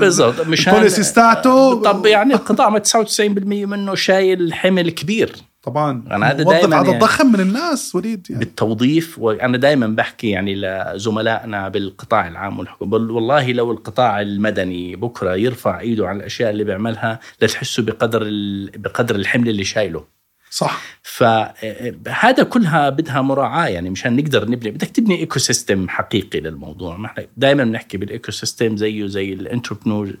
[0.00, 5.32] بالضبط مشان البوليسي تاعته طب يعني القطاع ما 99% منه شايل حمل كبير.
[5.62, 6.04] طبعا.
[6.10, 8.44] أنا هذا دايماً عدد يعني- ضخم من الناس وليد يعني.
[8.44, 12.94] بالتوظيف وأنا دائما بحكي يعني لزملائنا بالقطاع العام والحكومة.
[12.96, 19.14] والله لو القطاع المدني بكرة يرفع إيده على الأشياء اللي بيعملها لتحسوا بقدر ال- بقدر
[19.14, 20.17] الحمل اللي شايله.
[20.50, 20.82] صح.
[21.02, 24.70] فهذا كلها بدها مراعاة يعني مشان نقدر نبني.
[24.70, 26.96] بدك تبني ecosystem حقيقي للموضوع.
[26.96, 30.16] ما إحنا دائما بنحكي بال ecosystem زيه زي ال entrepreneurship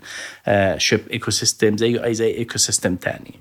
[0.76, 3.34] ecosystem زيه أي زي ecosystem ثاني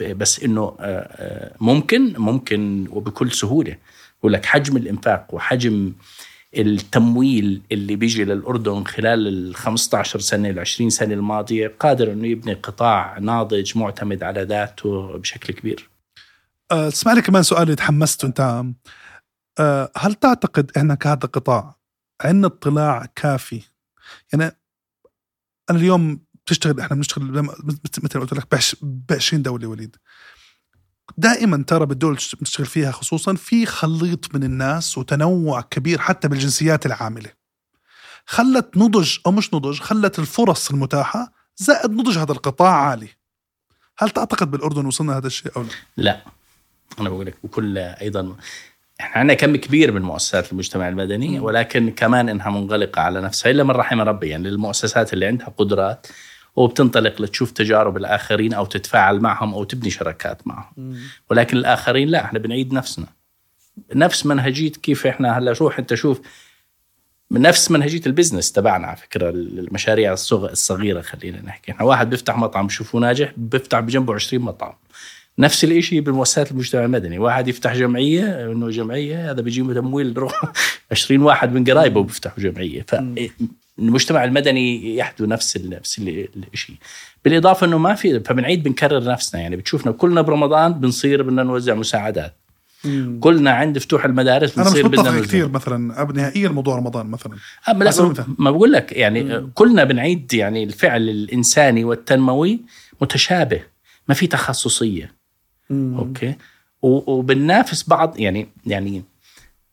[0.00, 3.76] بس إنه آه، آه، ممكن ممكن وبكل سهولة.
[4.20, 5.92] بقول لك حجم الإنفاق وحجم
[6.56, 12.54] التمويل اللي بيجي للأردن خلال ال 15 سنة ال 20 سنة الماضية قادر إنه يبني
[12.54, 15.91] قطاع ناضج معتمد على ذاته بشكل كبير.
[16.72, 18.64] اسمع لي كمان سؤال تحمست انت
[19.60, 21.76] أه، هل تعتقد إحنا كهذا القطاع
[22.22, 23.62] عندنا اطلاع كافي؟
[24.32, 24.56] يعني
[25.70, 27.42] أنا اليوم بتشتغل إحنا بنشتغل
[27.84, 29.96] مثل ما قلت لك ب 20 دولة وليد.
[31.16, 36.86] دائما ترى بالدول اللي بنشتغل فيها خصوصا في خليط من الناس وتنوع كبير حتى بالجنسيات
[36.86, 37.30] العاملة.
[38.26, 43.08] خلت نضج أو مش نضج خلت الفرص المتاحة زائد نضج هذا القطاع عالي.
[43.98, 46.24] هل تعتقد بالأردن وصلنا هذا الشيء أو لا؟ لا.
[47.00, 48.36] أنا بقول لك بكل أيضا
[49.00, 51.40] إحنا عندنا كم كبير من مؤسسات المجتمع المدني.
[51.40, 54.28] ولكن كمان إنها منغلقة على نفسها إلا من رحم ربي.
[54.28, 56.06] يعني المؤسسات اللي عندها قدرات
[56.56, 60.96] وبتنطلق لتشوف تجارب الآخرين أو تتفاعل معهم أو تبني شراكات معهم.
[61.30, 63.06] ولكن الآخرين لا إحنا بنعيد نفسنا.
[63.94, 66.20] نفس منهجية كيف إحنا هلأ روح أنت شوف
[67.30, 71.72] من نفس منهجية البزنس تبعنا على فكرة المشاريع الصغيرة خلينا نحكي.
[71.72, 74.72] إحنا واحد بيفتح مطعم بشوفه ناجح بيفتح بجنبه 20 مطعم.
[75.38, 77.18] نفس الشيء بالمؤسسات المجتمع المدني.
[77.18, 80.28] واحد يفتح جمعية إنه جمعية هذا بيجيب تمويل
[80.90, 82.86] 20 واحد من قرايبه بيفتحوا جمعية.
[82.88, 86.00] فالمجتمع المدني يحدو نفس نفس
[86.52, 86.76] الشيء
[87.24, 89.40] بالإضافة إنه ما في فبنعيد بنكرر نفسنا.
[89.40, 92.36] يعني بتشوفنا كلنا برمضان بنصير بدنا نوزع مساعدات.
[92.84, 93.18] مم.
[93.20, 96.12] كلنا عند فتوح المدارس أنا مش متفق كثير مثلا.
[96.14, 97.32] نهائيا موضوع رمضان مثلا.
[97.68, 98.92] أما لا ما بقول لك.
[98.92, 99.50] يعني مم.
[99.54, 102.60] كلنا بنعيد يعني الفعل الإنساني والتنموي
[103.00, 103.60] متشابه.
[104.08, 105.21] ما في تخصصية.
[105.70, 105.98] مم.
[105.98, 106.34] Okay.
[106.82, 109.02] وبننافس بعض يعني يعني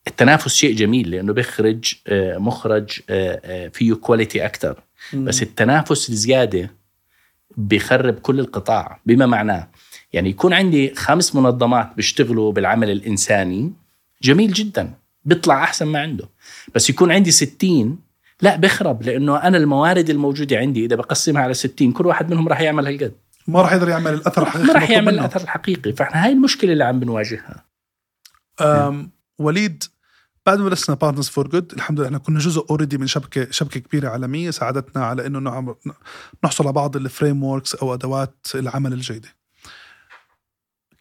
[0.07, 4.83] التنافس شيء جميل لأنه بيخرج آه، مخرج آه، آه، فيه quality أكثر
[5.13, 6.71] بس التنافس الزيادة
[7.57, 9.67] بيخرب كل القطاع بما معناه.
[10.13, 13.73] يعني يكون عندي خمس منظمات بيشتغلوا بالعمل الإنساني
[14.21, 14.93] جميل جدا
[15.25, 16.29] بيطلع أحسن ما عنده.
[16.75, 17.97] بس يكون عندي ستين
[18.41, 22.61] لا بخرب لأنه أنا الموارد الموجودة عندي إذا بقسمها على ستين كل واحد منهم راح
[22.61, 23.13] يعمل هالقد.
[23.49, 25.93] ما راح يقدر يعمل الأثر الحقيقي ما راح يعمل الأثر الحقيقي.
[25.93, 27.65] فإحنا هاي المشكلة اللي عم بنواجهها.
[28.61, 29.83] أم وليد
[30.45, 33.79] بعد ما بلشنا Partners for Good الحمد لله إحنا كنا جزء already من شبكة شبكة
[33.79, 35.75] كبيرة عالمية ساعدتنا على إنه
[36.43, 39.29] نحصل على بعض ال frameworks أو أدوات العمل الجيدة.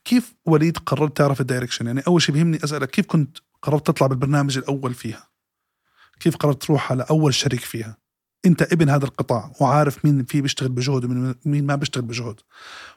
[0.04, 4.06] كيف وليد قررت تعرف ال direction يعني أول شيء بيهمني أسألك كيف كنت قررت تطلع
[4.06, 5.28] بالبرنامج الأول فيها؟
[6.20, 7.96] كيف قررت تروح على أول شريك فيها؟
[8.46, 12.40] انت ابن هذا القطاع وعارف مين فيه بيشتغل بجهد ومين ما بيشتغل بجهد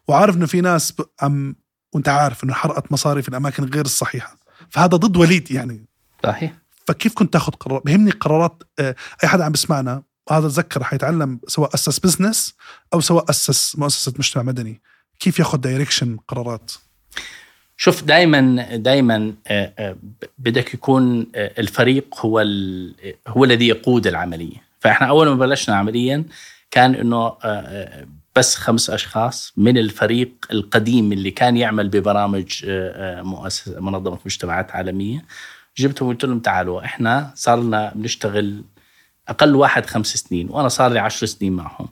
[0.08, 1.56] وعارف إنه في ناس عم
[1.94, 4.38] وأنت عارف إنه حرقت مصاري في الأماكن غير الصحيحة.
[4.70, 5.86] فهذا ضد وليد يعني.
[6.24, 6.54] صحيح.
[6.88, 11.74] فكيف كنت تاخذ قرار؟ بهمني قرارات آه، أي حدا عم بسمعنا هذا تذكر حيتعلم سواء
[11.74, 12.56] أسس business
[12.94, 14.82] أو سواء أسس مؤسسة مجتمع مدني.
[15.20, 16.72] كيف ياخذ direction قرارات؟
[17.78, 19.96] شوف دائما دائما آه، آه،
[20.38, 22.40] بدك يكون الفريق هو
[23.28, 24.71] هو الذي يقود العملية.
[24.82, 26.26] فإحنا أول ما بلشنا عمليا
[26.72, 27.34] كان إنه
[28.36, 32.66] بس خمس أشخاص من الفريق القديم اللي كان يعمل ببرامج
[33.24, 35.26] مؤسسه منظمة مجتمعات عالمية.
[35.78, 38.64] جبتهم وقلت لهم تعالوا إحنا صار لنا بنشتغل
[39.28, 41.88] أقل واحد خمس سنين وأنا صار لي عشر سنين معهم.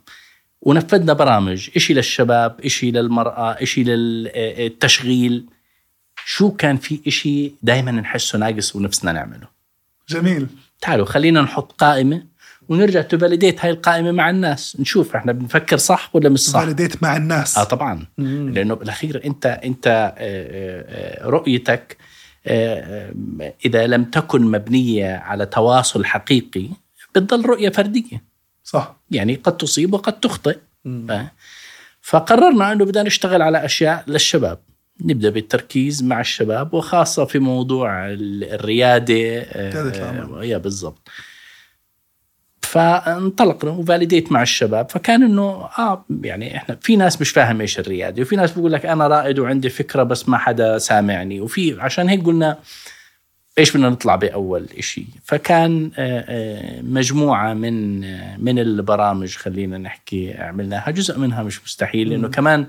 [0.62, 5.46] ونفذنا برامج إشي للشباب إشي للمرأة إشي للتشغيل
[6.24, 9.46] شو كان في إشي دائما نحسه ناقص ونفسنا نعمله؟
[10.08, 10.46] جميل.
[10.80, 12.22] تعالوا خلينا نحط قائمة
[12.70, 14.76] ونرجع تفاليديت هاي القائمة مع الناس.
[14.80, 16.60] نشوف إحنا بنفكر صح ولا مش صح.
[16.60, 17.58] فاليديت مع الناس.
[17.58, 18.06] آه طبعا.
[18.18, 18.52] مم.
[18.54, 21.96] لأنه بالأخير انت أنت آه، آه، رؤيتك
[22.46, 23.12] آه،
[23.64, 26.68] إذا لم تكن مبنية على تواصل حقيقي
[27.14, 28.22] بتضل رؤية فردية.
[28.64, 28.96] صح.
[29.10, 30.58] يعني قد تصيب وقد تخطئ.
[32.02, 34.58] فقررنا إنه بدنا نشتغل على أشياء للشباب.
[35.04, 41.08] نبدأ بالتركيز مع الشباب وخاصة في موضوع الريادة آه يا بالضبط.
[42.70, 45.42] فانطلقنا وفاليديت مع الشباب فكان إنه
[45.78, 49.38] آه يعني إحنا في ناس مش فاهم إيش الرياده وفي ناس بيقول لك أنا رائد
[49.38, 52.58] وعندي فكرة بس ما حدا سامعني وفي عشان هيك قلنا
[53.58, 60.32] إيش بدنا نطلع بأول شيء فكان آه، آه، مجموعة من آه، من البرامج خلينا نحكي
[60.32, 62.66] عملناها جزء منها مش مستحيل لأنه كمان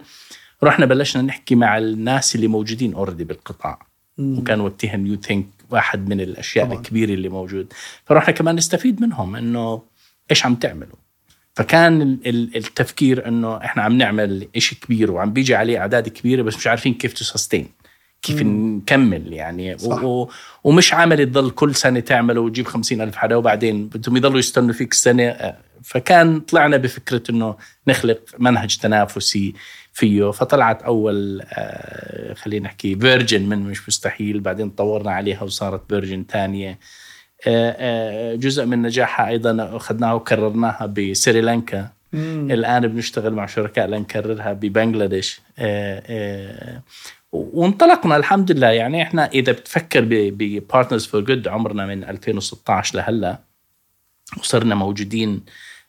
[0.63, 3.79] رحنا بلشنا نحكي مع الناس اللي موجودين already بالقطاع
[4.17, 4.39] مم.
[4.39, 6.77] وكان وقتها New Think واحد من الأشياء طبعا.
[6.77, 7.73] الكبيرة اللي موجود
[8.05, 9.81] فرحنا كمان نستفيد منهم إنه
[10.31, 11.01] إيش عم تعملوا؟
[11.55, 12.19] فكان
[12.55, 16.93] التفكير إنه إحنا عم نعمل شيء كبير وعم بيجي عليه أعداد كبيرة بس مش عارفين
[16.93, 17.69] كيف to sustain
[18.21, 18.77] كيف مم.
[18.77, 19.77] نكمل يعني.
[19.77, 20.03] صح.
[20.03, 20.29] و...
[20.63, 24.91] ومش عمل تضل كل سنة تعمله وتجيب خمسين ألف حدا وبعدين بدهم يضلوا يستنوا فيك
[24.91, 27.55] السنة فكان طلعنا بفكرة أنه
[27.87, 29.53] نخلق منهج تنافسي
[29.93, 30.31] فيه.
[30.31, 36.71] فطلعت أول آه، خلينا نحكي version من مش مستحيل بعدين طورنا عليها وصارت version ثانية
[36.71, 36.77] آه،
[38.35, 45.41] جزء من نجاحها أيضا أخذناها وكررناها بسريلانكا الآن بنشتغل مع شركاء لنكررها ببنغلاديش.
[47.31, 48.67] وانطلقنا الحمد لله.
[48.67, 53.39] يعني إحنا إذا بتفكر ب Partners for Good عمرنا من 2016 لهلا
[54.39, 55.41] وصرنا موجودين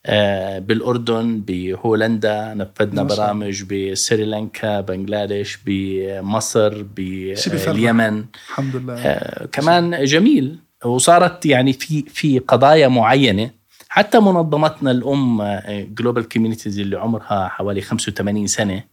[0.07, 8.95] آه، بالأردن بهولندا نفذنا برامج بسريلانكا بنغلاديش بمصر باليمن الحمد لله.
[8.95, 10.59] آه كمان جميل.
[10.85, 13.51] وصارت يعني في في قضايا معينة.
[13.93, 18.85] حتى منظمتنا الأم Global آه، Communities اللي عمرها حوالي 85 سنة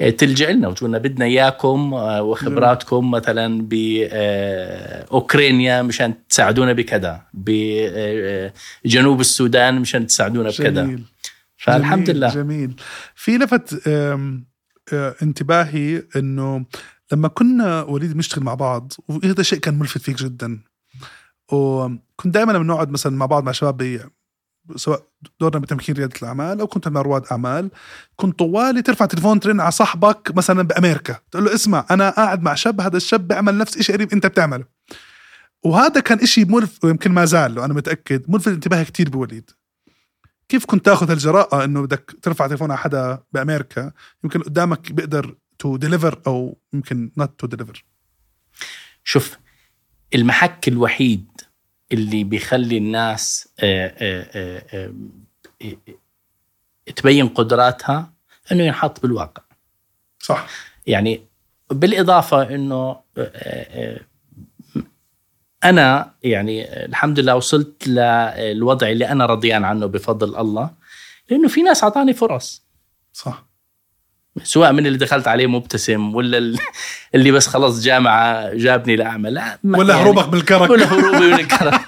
[0.00, 3.68] آه، تلجأ لنا وتقول لنا بدنا إياكم آه، وخبراتكم مثلا
[5.10, 7.22] باوكرانيا مشان تساعدونا بكذا
[8.84, 10.98] بجنوب السودان مشان تساعدونا بكذا.
[11.56, 12.28] فالحمد جميل لله.
[12.34, 12.74] جميل.
[13.14, 13.88] في لفت
[15.22, 16.64] انتباهي إنه
[17.12, 20.60] لما كنا وليد بنشتغل مع بعض وهذا شيء كان ملفت فيك جدا.
[21.52, 24.10] وكنت دائما لما نقعد مثلا مع بعض مع شباب
[24.76, 25.02] سواء
[25.40, 27.70] دورنا بتمكين ريادة الأعمال أو كنت مع رواد أعمال
[28.16, 31.16] كنت طوالي ترفع تليفون ترن على صاحبك مثلا بأمريكا.
[31.30, 34.64] تقول له اسمع أنا قاعد مع شاب هذا الشاب بيعمل نفس الشيء قريب أنت بتعمله.
[35.62, 39.50] وهذا كان إشي ملف ويمكن ما زال له أنا متأكد ملفت انتباه كتير بوليد.
[40.48, 43.92] كيف كنت تاخذ الجراءه إنه بدك ترفع تليفون على حدا بأمريكا
[44.24, 47.84] يمكن قدامك بيقدر to deliver أو يمكن not to deliver
[49.04, 49.36] شوف
[50.14, 51.26] المحك الوحيد
[51.92, 54.92] اللي بيخلي الناس آه، آه، آه،
[56.96, 58.12] تبين قدراتها
[58.52, 59.42] إنه ينحط بالواقع.
[60.18, 60.46] صح.
[60.86, 61.20] يعني
[61.70, 63.00] بالإضافة إنه
[65.64, 70.70] أنا يعني الحمد لله وصلت للوضع اللي أنا رضيان عنه بفضل الله
[71.30, 72.64] لأنه في ناس أعطاني فرص.
[73.12, 73.46] صح.
[74.42, 76.58] سواء من اللي دخلت عليه مبتسم ولا ال-
[77.14, 80.70] اللي بس خلص جامعة جابني لاعمل لا ولا يعني- هروبك بالكرك.
[80.70, 81.78] ولا هروبي من الكرم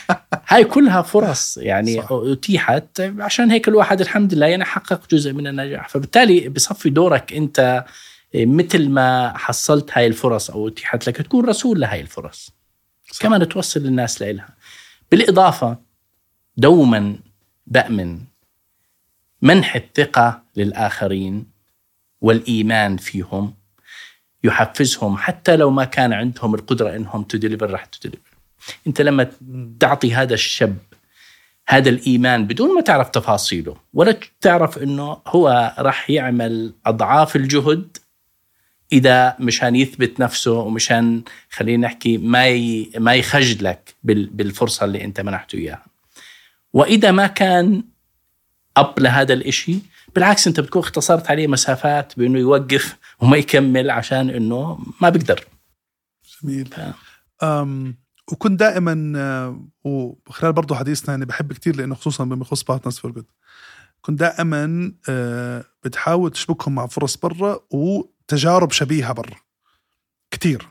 [0.48, 2.08] هاي كلها فرص يعني صح.
[2.12, 3.00] أتيحت.
[3.18, 5.88] عشان هيك الواحد الحمد لله يعني حقق جزء من النجاح.
[5.88, 7.84] فبالتالي بصفي دورك أنت
[8.34, 12.50] مثل ما حصلت هاي الفرص أو أتيحت لك تكون رسول لهاي الفرص.
[13.12, 13.22] صح.
[13.22, 14.48] كمان توصل الناس لإلها.
[15.10, 15.76] بالإضافة
[16.56, 17.16] دوما
[17.66, 18.18] بأمن
[19.42, 21.55] منح الثقة للآخرين.
[22.20, 23.54] والإيمان فيهم
[24.44, 28.30] يحفزهم حتى لو ما كان عندهم القدرة إنهم تدليفر راح تدليفر
[28.86, 29.30] أنت لما
[29.80, 30.76] تعطي هذا الشاب
[31.68, 37.96] هذا الإيمان بدون ما تعرف تفاصيله ولا تعرف إنه هو راح يعمل أضعاف الجهد
[38.92, 42.46] إذا مشان يثبت نفسه ومشان خلينا نحكي ما.
[42.98, 44.26] ما يخجلك بال...
[44.26, 45.86] بالفرصة اللي أنت منحته إياها
[46.72, 47.82] وإذا ما كان
[48.76, 49.78] up لهذا الإشي
[50.16, 55.44] بالعكس انت بتكون اختصرت عليه مسافات بأنه يوقف وما يكمل عشان إنه ما بيقدر.
[56.42, 56.74] جميل.
[56.78, 56.94] آه.
[57.62, 57.96] أم
[58.32, 63.10] وكنت دائما آه، وخلال برضه حديثنا يعني بحب كتير لأنه خصوصا بما يخص Partners for
[63.10, 63.26] Good
[64.00, 69.36] كنت دائما آه، بتحاول تشبكهم مع فرص برا وتجارب شبيهة برا.
[70.30, 70.68] كتير.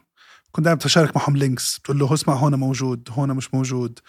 [0.52, 4.00] كنت دائما بتشارك معهم links بتقول له اسمع هون موجود هون مش موجود.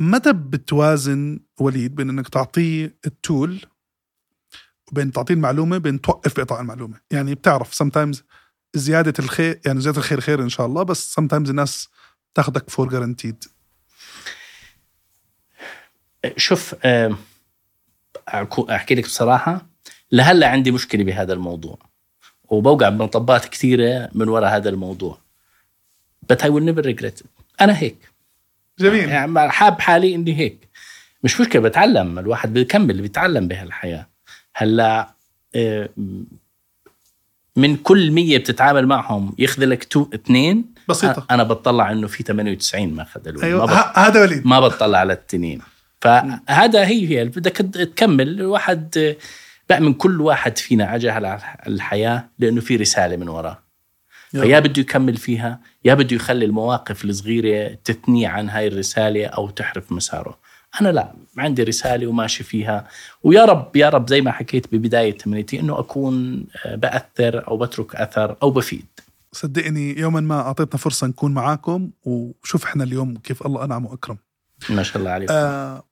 [0.00, 3.60] متى بتوازن وليد بين إنك تعطيه ال tool
[4.92, 7.00] وبين تعطيه المعلومة بين توقف بإعطاء المعلومة.
[7.10, 8.18] يعني بتعرف sometimes
[8.74, 11.88] زيادة الخير يعني زيادة الخير خير إن شاء الله بس sometimes الناس
[12.34, 13.44] تاخذك for granted
[16.36, 16.74] شوف
[18.70, 19.66] أحكي لك بصراحة
[20.12, 21.78] لهلأ عندي مشكلة بهذا الموضوع
[22.48, 25.18] وبوقع بمطبات كثيرة من وراء هذا الموضوع.
[26.32, 27.26] But I will never regret it.
[27.60, 28.12] أنا هيك.
[28.78, 29.08] جميل.
[29.08, 30.68] يعني حاب حالي إني هيك.
[31.24, 34.08] مش مشكلة بتعلم الواحد بيكمل بيتعلم بهالحياة.
[34.58, 35.14] هلا
[35.54, 35.88] آه،
[37.56, 41.26] من كل مية بتتعامل معهم يخذلك تو اثنين بسيطة.
[41.30, 43.70] أنا بطلع إنه في 98 ما خذلوا أيوه.
[43.98, 44.46] هذا وليد.
[44.46, 45.60] ما بطلع على التنين.
[46.00, 47.24] فهذا هي هي.
[47.24, 48.28] بدك تكمل.
[48.28, 49.14] الواحد
[49.68, 53.58] بأمن كل واحد فينا اجى على الحياة لأنه في رسالة من وراه.
[54.30, 59.92] فيا بده يكمل فيها يا بده يخلي المواقف الصغيرة تثنيه عن هاي الرسالة أو تحرف
[59.92, 60.38] مساره.
[60.80, 61.12] أنا لا.
[61.40, 62.88] عندي رسالة وماشي فيها.
[63.22, 68.36] ويا رب يا رب زي ما حكيت ببداية تمنيتي أنه أكون بأثر أو بترك أثر
[68.42, 68.86] أو بفيد.
[69.32, 74.16] صدقني يوما ما أعطيتنا فرصة نكون معاكم وشوف إحنا اليوم كيف الله أنعم وأكرم.
[74.70, 75.30] ما شاء الله عليك.
[75.30, 75.84] آه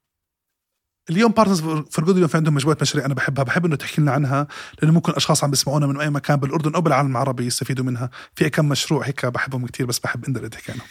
[1.11, 3.45] اليوم Partners for Good اليوم في عندهم مجموعة مشاريع أنا بحبها.
[3.45, 4.47] بحب إنه تحكي لنا عنها
[4.83, 8.11] لأنه ممكن أشخاص عم بيسمعونا من أي مكان بالأردن أو بالعالم العربي يستفيدوا منها.
[8.35, 10.87] في كم مشروع هيك بحبهم كتير بس بحب اندر تحكي عنهم.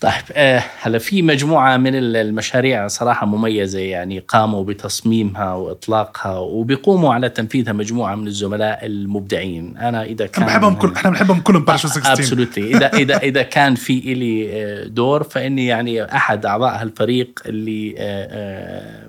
[0.00, 7.28] طيب آه هلا في مجموعة من المشاريع صراحة مميزة يعني قاموا بتصميمها وإطلاقها وبيقوموا على
[7.28, 9.76] تنفيذها مجموعة من الزملاء المبدعين.
[9.76, 13.74] أنا إذا كان بحبهم كل إحنا بنحبهم كلهم بارشو 16 ابسولوتلي اذا اذا إذا كان
[13.74, 19.08] في إلي آه، دور فإني يعني أحد أعضاء هالفريق اللي آه،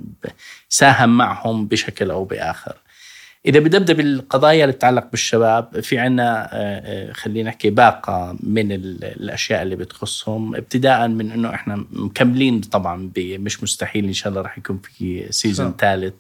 [0.70, 2.76] ساهم معهم بشكل أو بآخر.
[3.46, 6.50] إذا بدي أبدأ بالقضايا اللي تتعلق بالشباب في عنا
[7.14, 13.64] خلينا نحكي باقة من ال- الأشياء اللي بتخصهم ابتداء من إنه إحنا مكملين طبعا مش
[13.64, 15.74] مستحيل إن شاء الله راح يكون في سيزون.
[15.80, 16.14] ثالث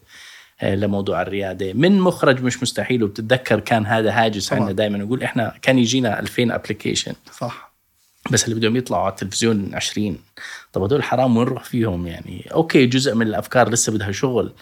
[0.62, 1.74] آه، لموضوع الريادة.
[1.74, 4.54] من مخرج مش مستحيل وبتتذكر كان هذا هاجس.
[4.54, 7.72] عندنا دائما نقول إحنا كان يجينا 2000 ابلكيشن صح.
[8.32, 10.18] بس اللي بدهم يطلعوا على التلفزيون 20
[10.74, 14.54] طب هدول حرام وين نروح فيهم يعني؟ okay جزء من الأفكار لسه بدها شغل.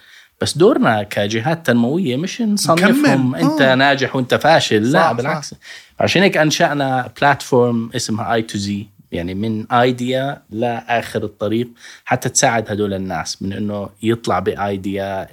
[0.42, 3.36] بس دورنا كجهات تنموية مش نصنفهم.
[3.36, 3.40] نكمل.
[3.40, 3.76] أنت آه.
[3.76, 4.92] ناجح وأنت فاشل.
[4.92, 5.12] صح، لا صح.
[5.12, 5.56] بالعكس.
[6.00, 11.68] عشان هيك أنشأنا platform اسمها A to Z يعني من idea لآخر الطريق
[12.06, 15.28] حتى تساعد هدول الناس من إنه يطلع ب idea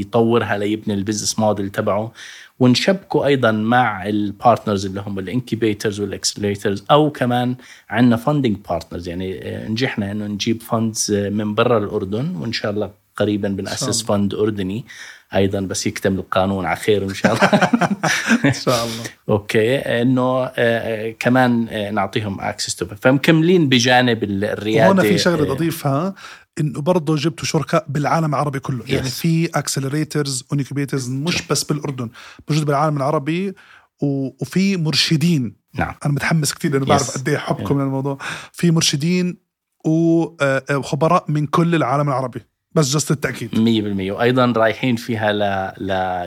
[0.00, 2.12] يطورها ليبني ال business model تبعه.
[2.60, 7.56] ونشبكه أيضا مع ال partners اللي هم ال incubators وال accelerators أو كمان
[7.90, 12.36] عندنا funding partners يعني نجحنا إنه نجيب funds من برا الأردن.
[12.36, 14.84] وإن شاء الله قريبا بناسس fund أردني.
[15.34, 17.48] أيضا بس يكتمل القانون على خير إن شاء الله.
[18.44, 19.04] إن شاء الله.
[19.28, 19.76] okay.
[19.76, 24.88] إنه آه، كمان آه، نعطيهم access to فمكملين بجانب الريادة.
[24.88, 26.14] وهنا في شغلة بدي اضيفها
[26.60, 28.84] إنه برضه جبتوا شركاء بالعالم العربي كله.
[28.84, 28.90] Yes.
[28.90, 32.10] يعني في accelerators و incubators مش بس بالأردن
[32.50, 33.54] موجود بالعالم العربي
[34.02, 35.56] وفي مرشدين.
[35.74, 35.94] نعم.
[36.04, 37.82] أنا متحمس كثير لأنه بعرف قد إيه حبكم yeah.
[37.82, 38.18] للموضوع.
[38.52, 39.36] في مرشدين
[39.84, 42.40] وخبراء من كل العالم العربي.
[42.78, 43.50] بس جست التأكيد.
[43.54, 45.72] 100% وأيضا رايحين فيها ل...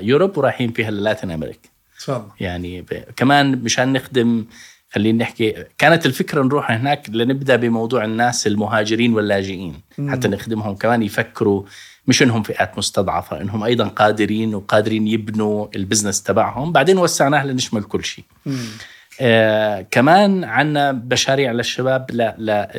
[0.04, 1.70] ليوروب ورايحين فيها للاتين أمريكا.
[1.96, 2.32] إن شاء الله.
[2.40, 3.04] يعني ب...
[3.16, 4.46] كمان مشان نخدم
[4.94, 9.82] خلينا نحكي كانت الفكرة نروح هناك لنبدأ بموضوع الناس المهاجرين واللاجئين.
[9.98, 10.12] مم.
[10.12, 11.64] حتى نخدمهم كمان يفكروا
[12.08, 16.72] مش إنهم فئات مستضعفة إنهم أيضا قادرين وقادرين يبنوا ال business تبعهم.
[16.72, 18.26] بعدين وسعناه لنشمل كل شيء.
[19.22, 22.72] آه كمان عندنا مشاريع للشباب لا لا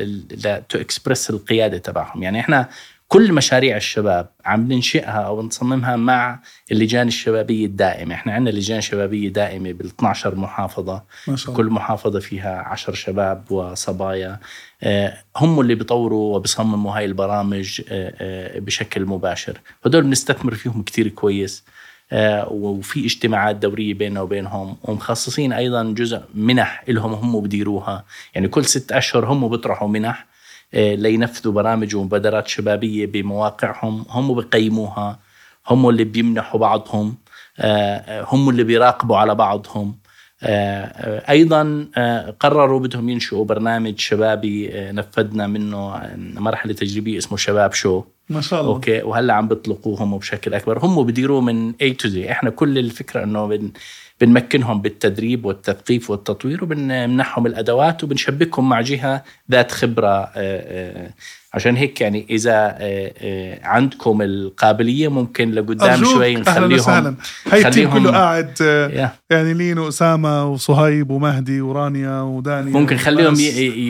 [0.43, 2.23] لا to express القيادة تبعهم.
[2.23, 2.69] يعني إحنا
[3.13, 6.39] كل مشاريع الشباب عم ننشئها أو نصممها مع
[6.71, 11.03] اللجان الشبابية الدائمة، إحنا عندنا لجان شبابية دائمة بال 12 محافظة.
[11.27, 11.57] ما شاء الله.
[11.57, 14.39] كل محافظة فيها 10 شباب وصبايا.
[14.83, 21.07] آه، هم اللي بيطوروا وبيصمموا هاي البرامج آه، آه، بشكل مباشر، هدول بنستثمر فيهم كتير
[21.07, 21.63] كويس.
[22.47, 24.77] وفي اجتماعات دورية بيننا وبينهم.
[24.83, 28.05] ومخصصين أيضا جزء منح لهم هم بديروها.
[28.35, 30.32] يعني كل ست أشهر هم بيطرحوا منح.
[30.73, 34.05] لينفذوا برامج ومبادرات شبابية بمواقعهم.
[34.09, 35.19] هم بقيموها
[35.67, 37.15] هم اللي بيمنحوا بعضهم.
[37.59, 40.03] آه، آه، هم اللي بيراقبوا على بعضهم.
[41.29, 41.87] أيضا
[42.39, 48.03] قرروا بدهم ينشئوا برنامج شبابي نفذنا منه مرحلة تجريبية اسمه شباب شو.
[48.29, 48.73] ما شاء الله.
[48.73, 49.01] okay.
[49.01, 50.85] وهلأ عم بيطلقوهم بشكل أكبر.
[50.85, 53.45] هم بديروه من A to Z إحنا كل الفكرة إنه
[54.21, 61.09] بنمكنهم بالتدريب والتثقيف والتطوير وبنمنحهم الأدوات وبنشبكهم مع جهة ذات خبرة آه، آه،
[61.53, 67.15] عشان هيك يعني إذا آه، عندكم القابلية ممكن لقدام شوي نخليهم أهلا
[67.51, 68.61] هاي التيم كله قاعد
[69.29, 73.35] يعني لين واسامه وصهيب ومهدي ورانيا وداني ممكن خليهم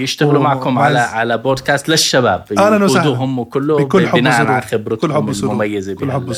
[0.03, 3.09] يشتغلوا معكم على على بودكاست للشباب أهلا وسهلا.
[3.09, 5.93] هم كله بناء على خبرتهم المميزة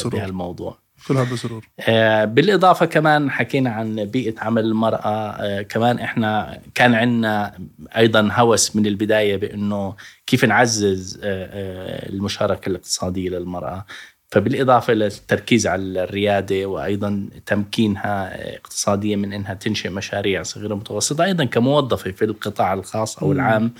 [0.09, 0.84] بهالموضوع.
[1.08, 1.68] كلها بسرور.
[1.80, 5.30] آه بالإضافة كمان حكينا عن بيئة عمل المرأة.
[5.30, 7.58] آه كمان إحنا كان عندنا
[7.97, 9.95] أيضا هوس من البداية بإنه
[10.28, 13.86] كيف نعزز آه, المشاركة الاقتصادية للمرأة.
[14.32, 22.12] فبالإضافة للتركيز على الريادة وأيضا تمكينها اقتصاديا من إنها تنشئ مشاريع صغيرة ومتوسطه أيضا كموظفة
[22.12, 23.72] في القطاع الخاص أو العام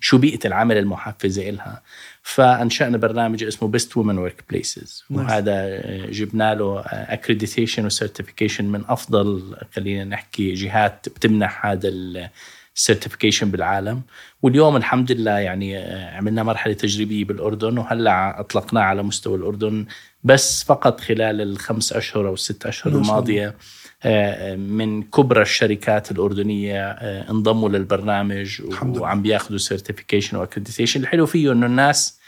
[0.00, 1.82] شو بيئة العمل المحفزة لها
[2.22, 10.04] فانشأنا برنامج اسمه Best Women Workplaces وهذا جبنا له accreditation و certification من أفضل خلينا
[10.04, 11.88] نحكي جهات بتمنح هذا
[12.76, 14.02] ال certification بالعالم.
[14.42, 19.86] واليوم الحمد لله يعني آه، عملنا مرحلة تجريبية بالأردن وهلأ اطلقناه على مستوى الأردن
[20.24, 23.54] بس فقط خلال الخمس أشهر أو الست أشهر الماضية.
[24.56, 31.66] من كبرى الشركات الأردنية آه، انضموا للبرنامج وعم بياخذوا certification و accreditation الحلو فيه إنه
[31.66, 32.18] الناس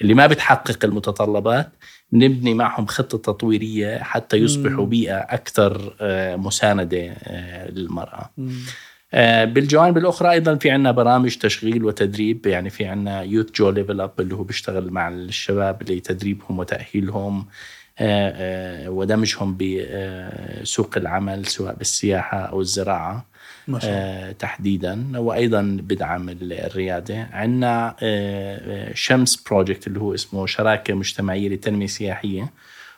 [0.00, 1.72] اللي ما بتحقق المتطلبات
[2.12, 7.14] نبني معهم خطة تطويرية حتى يصبحوا بيئة أكثر آه، مساندة
[7.68, 8.30] للمرأة.
[9.44, 14.20] بالجوانب الأخرى أيضا في عندنا برامج تشغيل وتدريب يعني في عندنا Youth Go Level Up
[14.20, 17.38] اللي هو بيشتغل مع الشباب لتدريبهم وتأهيلهم.
[17.38, 17.46] آه، آه،
[18.00, 23.26] ودمجهم بسوق العمل سواء بالسياحة أو الزراعة
[23.68, 24.32] ما شاء الله.
[24.32, 25.18] تحديدا.
[25.18, 27.28] وأيضا بدعم الريادة.
[27.32, 27.96] عندنا
[28.94, 32.52] شمس بروجكت اللي هو اسمه شراكة مجتمعية للتنميه السياحيه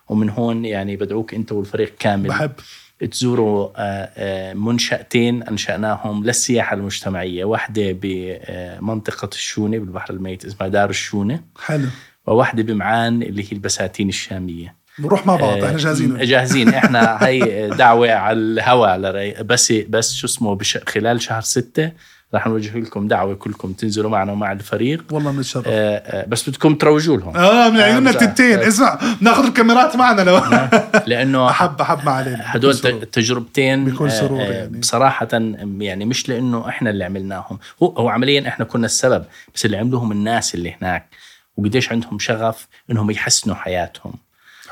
[0.08, 2.52] ومن هون يعني بدعوك أنت والفريق كامل بحب.
[3.10, 3.68] تزوروا
[4.54, 7.44] منشأتين أنشأناهم للسياحة المجتمعية.
[7.44, 11.40] واحدة بمنطقة الشونة بالبحر الميت اسمها دار الشونة.
[11.64, 11.86] حلو.
[12.26, 14.81] وواحدة بمعان اللي هي البساتين الشامية.
[14.98, 16.18] نروح مع بعض إحنا جاهزين.
[16.18, 16.68] جاهزين.
[16.74, 21.92] إحنا هي دعوة على الهواء بس بس شو اسمه بش خلال شهر ستة
[22.34, 25.04] رح نوجه لكم دعوة كلكم تنزلوا معنا ومع الفريق.
[25.10, 27.36] والله بنتشرف آه آه بس بدكم تروجوا لهم.
[27.36, 30.40] آه من عيوننا آه التنتين آه اسمع ناخذ الكاميرات معنا لو
[31.06, 32.40] لأنه احب أحب ما علينا.
[32.44, 32.74] هدول
[33.12, 34.78] تجربتين بكل آه، سرور آه يعني.
[34.78, 35.28] بصراحة
[35.78, 37.58] يعني مش لأنه إحنا اللي عملناهم.
[37.82, 39.24] هو هو عمليا إحنا كنا السبب
[39.54, 41.06] بس اللي عملوهم الناس اللي هناك.
[41.56, 44.12] وقديش عندهم شغف إنهم يحسنوا حياتهم.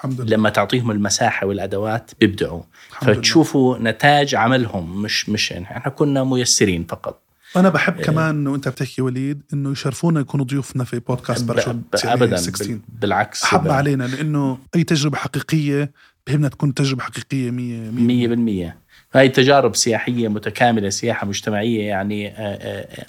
[0.01, 0.36] الحمد لله.
[0.36, 2.62] لما تعطيهم المساحة والأدوات بيبدعوا.
[3.01, 3.90] فتشوفوا لله.
[3.90, 5.90] نتاج عملهم مش مش إحنا.
[5.90, 7.22] كنا ميسرين فقط.
[7.57, 12.78] أنا بحب كمان وانت بتحكي وليد إنه يشرفونا يكونوا ضيوفنا في بودكاست يعني ابدا 16
[13.01, 15.90] بالعكس حب علينا لإنه أي تجربة حقيقية
[16.26, 18.74] بهمنا تكون تجربة حقيقية 100% 100%
[19.14, 22.34] هاي تجارب سياحية متكاملة سياحة مجتمعية يعني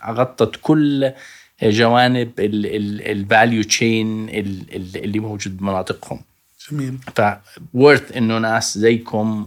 [0.09, 1.11] غطت كل
[1.63, 6.19] جوانب ال value chain اللي موجود بمناطقهم.
[6.69, 6.97] جميل.
[7.73, 9.45] ف worth إنه ناس زيكم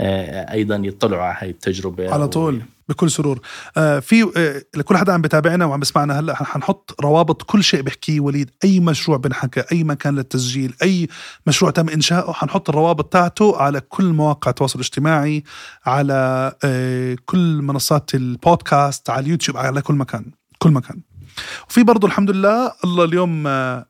[0.00, 3.40] أيضا يطلعوا على هاي التجربة على طول بكل سرور.
[3.76, 8.20] آه في آه لكل حدا عم بتابعنا وعم بسمعنا هلأ حنحط روابط كل شيء بحكيه
[8.20, 8.50] وليد.
[8.64, 11.08] أي مشروع بنحكى أي مكان للتسجيل أي
[11.46, 15.44] مشروع تم انشاؤه حنحط الروابط تاعته على كل مواقع التواصل الاجتماعي
[15.86, 20.24] على آه كل منصات البودكاست على اليوتيوب على كل مكان
[20.58, 21.00] كل مكان.
[21.70, 23.86] وفي برضه الحمد لله الله اليوم آه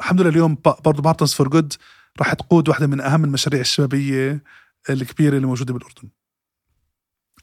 [0.00, 1.74] الحمد لله اليوم برضه Partners for Good
[2.18, 4.44] راح تقود واحدة من أهم المشاريع الشبابية
[4.90, 6.08] الكبيرة اللي موجودة بالأردن.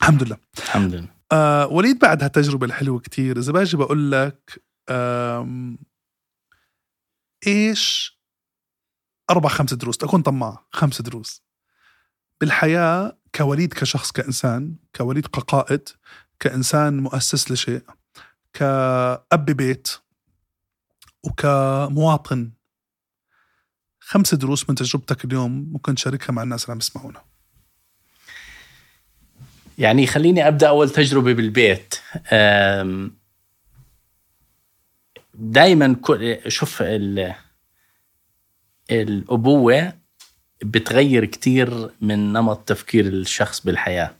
[0.01, 0.37] الحمد لله.
[0.57, 1.07] الحمد لله.
[1.31, 3.39] آه وليد بعد هالتجربة الحلوة كتير.
[3.39, 4.63] إذا باجي بقول لك
[7.47, 8.17] إيش
[9.29, 10.65] أربع خمس دروس؟ أكون طماع.
[10.71, 11.41] خمس دروس.
[12.41, 15.89] بالحياة كوليد كشخص كإنسان كوليد كقائد
[16.39, 17.83] كإنسان مؤسس لشيء
[18.53, 19.87] كأب بيت
[21.27, 22.51] وكمواطن.
[23.99, 27.23] خمس دروس من تجربتك اليوم ممكن تشاركها مع الناس اللي عم يسمعونا.
[29.77, 31.95] يعني خليني أبدأ أول تجربة بالبيت.
[35.33, 35.95] دائما
[36.47, 36.83] شوف
[38.91, 39.93] الأبوة
[40.63, 44.15] بتغير كتير من نمط تفكير الشخص بالحياة.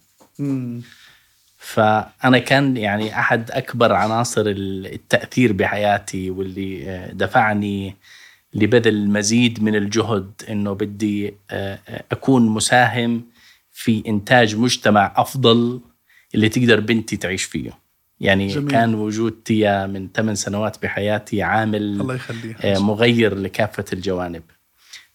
[1.68, 7.96] فأنا كان يعني أحد أكبر عناصر التأثير بحياتي واللي آه، دفعني
[8.54, 13.24] لبذل المزيد من الجهد إنه بدي آه، آه، أكون مساهم
[13.72, 15.80] في إنتاج مجتمع أفضل
[16.36, 17.72] اللي تقدر بنتي تعيش فيه.
[18.20, 18.72] يعني جميل.
[18.72, 22.20] كان وجود تيا من ثمان سنوات بحياتي عامل الله
[22.64, 24.44] مغير لكافة الجوانب.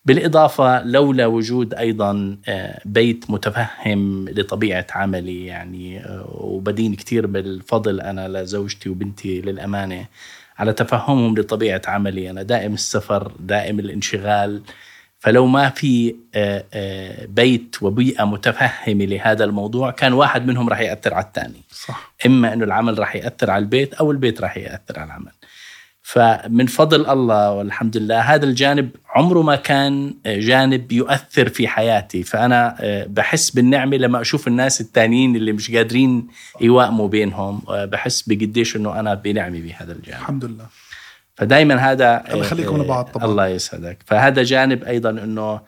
[0.04, 8.28] بالإضافة لولا وجود أيضا آه، بيت متفهم لطبيعة عملي يعني آه، وبدين كثير بالفضل أنا
[8.28, 10.06] لزوجتي وبنتي للأمانة
[10.58, 12.30] على تفهمهم لطبيعة عملي.
[12.30, 14.62] أنا دائم السفر دائم الانشغال.
[15.18, 21.24] فلو ما في آه، بيت وبيئة متفهمة لهذا الموضوع كان واحد منهم راح يأثر على
[21.24, 21.62] الثاني.
[21.70, 22.12] صح.
[22.26, 25.32] إما أنه العمل راح يأثر على البيت أو البيت راح يأثر على العمل.
[26.02, 32.22] فمن فضل الله والحمد لله هذا الجانب عمره ما كان جانب يؤثر في حياتي.
[32.22, 36.28] فأنا آه، بحس بالنعمة لما أشوف الناس التانيين اللي مش قادرين
[36.60, 40.20] يوائموا بينهم آه، بحس بقديش أنه أنا بنعمة بهذا الجانب.
[40.20, 40.66] الحمد لله.
[41.36, 43.24] فدائما هذا الله يخليكم لبعض طبعا.
[43.24, 43.98] الله يسعدك.
[44.06, 45.60] فهذا جانب أيضا أنه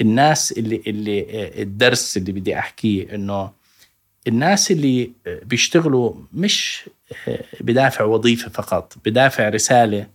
[0.00, 3.63] الناس اللي اللي آه، الدرس اللي بدي أحكيه أنه
[4.26, 5.10] الناس اللي
[5.42, 6.80] بيشتغلوا مش
[7.60, 10.06] بدافع وظيفة فقط بدافع رسالة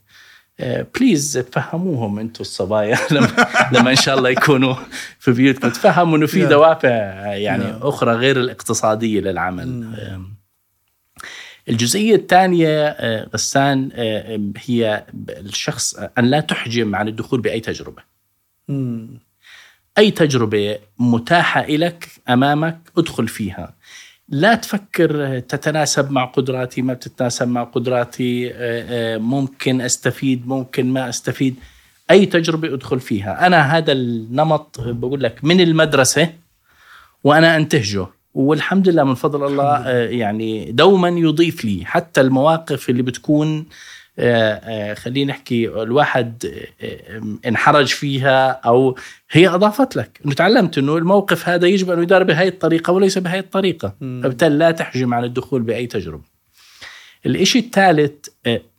[0.96, 4.76] بليز تفهموهم أنتم الصبايا لما, لما إن شاء الله يكونوا
[5.20, 5.70] في بيوتكم.
[5.70, 6.90] تفهموا إنه في دوافع
[7.34, 9.86] يعني أخرى غير الاقتصادية للعمل.
[11.70, 12.98] الجزئية الثانية
[13.34, 13.92] غسان
[14.66, 18.04] هي الشخص أن لا تحجم عن الدخول بأي تجربة.
[19.98, 23.76] أي تجربة متاحة لك أمامك ادخل فيها.
[24.32, 31.10] لا تفكر تتناسب مع قدراتي ما بتتناسب مع قدراتي آه، آه، ممكن أستفيد ممكن ما
[31.10, 31.56] أستفيد.
[32.12, 33.48] أي تجربة أدخل فيها.
[33.48, 36.30] أنا هذا النمط بقول لك من المدرسة
[37.24, 38.08] وأنا أنتهجه.
[38.34, 43.62] والحمد لله من فضل الله آه، يعني دوما يضيف لي حتى المواقف اللي بتكون آه،
[43.62, 43.66] آه،
[44.96, 46.46] خلينا نحكي الواحد
[46.82, 48.96] آه، انحرج فيها أو
[49.32, 50.20] هي أضافت لك.
[50.26, 53.96] أنه تعلمت أنه الموقف هذا يجب أن يدار بهي الطريقة وليس بهي الطريقة.
[54.00, 56.24] فبالتالي لا تحجم عن الدخول بأي تجربة.
[57.26, 58.28] الإشي الثالث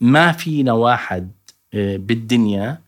[0.00, 1.30] ما فينا واحد
[1.74, 2.78] بالدنيا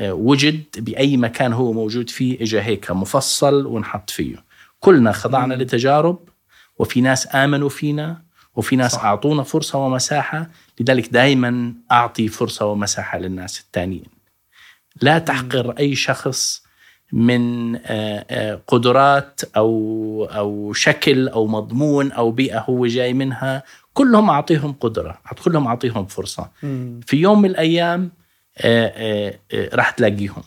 [0.00, 4.36] وجد بأي مكان هو موجود فيه إجا هيك مفصل ونحط فيه.
[4.80, 6.18] كلنا خضعنا لتجارب
[6.78, 8.22] وفي ناس آمنوا فينا
[8.56, 9.04] وفي ناس صح.
[9.04, 10.46] أعطونا فرصة ومساحة
[10.80, 14.04] لذلك دائما أعطي فرصة ومساحة للناس الثانيين.
[15.02, 16.62] لا تحقر أي شخص
[17.12, 17.80] من آه،
[18.30, 23.62] آه، قدرات أو أو شكل أو مضمون أو بيئة هو جاي منها.
[23.94, 26.50] كلهم أعطيهم قدرة كلهم أعطيهم فرصة.
[27.06, 28.10] في يوم من الأيام
[28.58, 29.38] آه،
[29.74, 30.42] راح تلاقيهم.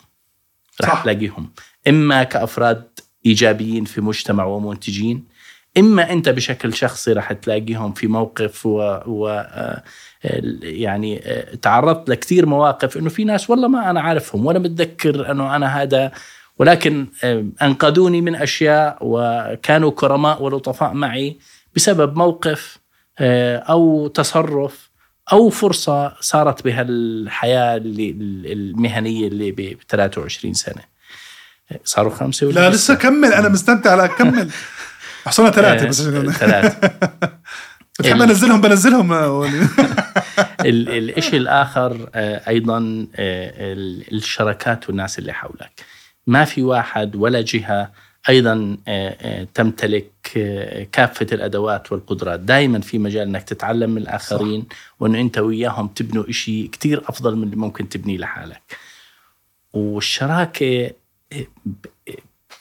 [0.80, 1.50] راح تلاقيهم.
[1.88, 2.88] إما كأفراد
[3.26, 5.24] إيجابيين في مجتمع ومنتجين
[5.78, 9.82] إما أنت بشكل شخصي راح تلاقيهم في موقف و, و آه،
[10.62, 15.56] يعني آه، تعرضت لكثير مواقف إنه في ناس والله ما أنا عارفهم ولا متذكر إنه
[15.56, 16.12] أنا هذا
[16.58, 21.38] ولكن آه، أنقذوني من أشياء وكانوا كرماء ولطفاء معي
[21.74, 22.78] بسبب موقف
[23.20, 24.90] أو تصرف
[25.32, 28.10] أو فرصة صارت بها الحياة اللي
[28.52, 30.82] المهنية اللي ب 23 سنة.
[31.84, 34.50] صاروا خمسة ولا لا لسه؟ كمل أنا مستمتع لا كمل.
[35.26, 36.90] حصلنا ثلاثة بس ثلاثة.
[38.00, 39.12] بتحب أنزلهم بنزلهم
[40.64, 42.10] الشيء الآخر
[42.48, 43.06] أيضا
[44.12, 45.84] الشركات والناس اللي حولك.
[46.26, 47.90] ما في واحد ولا جهة
[48.28, 52.40] أيضا آه، آه، تمتلك آه، كافة الأدوات والقدرات.
[52.40, 54.76] دائما في مجال إنك تتعلم من الآخرين صح.
[55.00, 58.76] وإنه أنت وياهم تبنوا شيء كثير أفضل من اللي ممكن تبنيه لحالك.
[59.72, 60.90] والشراكة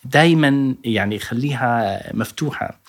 [0.05, 2.79] دائما يعني خليها مفتوحة.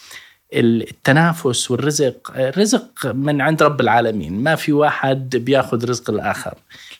[0.55, 4.43] التنافس والرزق رزق من عند رب العالمين.
[4.43, 6.55] ما في واحد بياخذ رزق الآخر.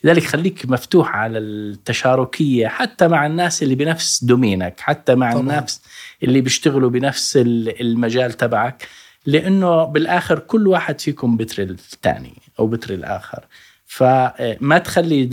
[0.05, 5.43] لذلك خليك مفتوح على التشاركية حتى مع الناس اللي بنفس دومينك حتى مع طبعا.
[5.43, 5.83] الناس
[6.23, 7.37] اللي بيشتغلوا بنفس
[7.81, 8.89] المجال تبعك.
[9.27, 13.45] لأنه بالآخر كل واحد فيكم بتر الثاني أو بتر الآخر.
[13.87, 15.31] فما تخلي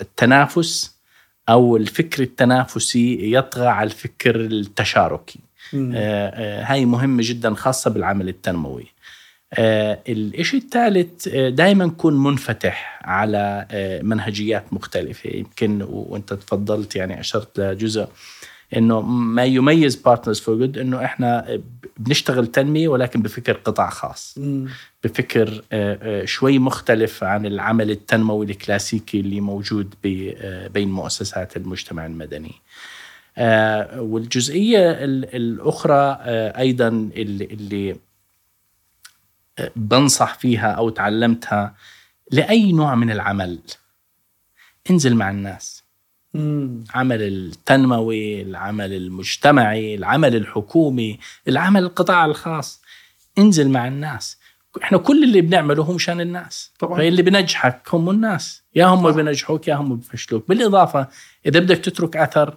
[0.00, 0.99] التنافس
[1.50, 5.40] أو الفكر التنافسي يطغى على الفكر التشاركي.
[5.74, 8.86] آه، آه، هاي مهمة جدا خاصة بالعمل التنموي.
[9.54, 13.66] آه، الشيء الثالث دائما كون منفتح على
[14.02, 15.30] منهجيات مختلفة.
[15.30, 18.08] يمكن وأنت تفضلت يعني أشرت لجزء
[18.76, 21.60] إنه ما يميز Partners for Good إنه إحنا
[21.98, 24.38] بنشتغل تنمية ولكن بفكر قطاع خاص.
[25.04, 25.62] بفكر
[26.24, 29.94] شوي مختلف عن العمل التنموي الكلاسيكي اللي موجود
[30.74, 32.52] بين مؤسسات المجتمع المدني.
[33.38, 37.96] آه، والجزئية الأخرى آه، أيضا اللي, اللي
[39.58, 41.74] آه، بنصح فيها أو تعلمتها
[42.30, 43.58] لأي نوع من العمل.
[44.90, 45.79] انزل مع الناس.
[46.34, 46.84] مم.
[46.94, 52.82] عمل التنموي العمل المجتمعي العمل الحكومي العمل القطاع الخاص.
[53.38, 54.38] انزل مع الناس.
[54.82, 56.72] إحنا كل اللي بنعمله هو مشان الناس.
[56.78, 56.98] طبعا.
[56.98, 58.62] فاللي بنجحك هم الناس.
[58.74, 60.48] يا هم بنجحوك يا هم بفشلوك.
[60.48, 61.08] بالإضافة
[61.46, 62.56] إذا بدك تترك أثر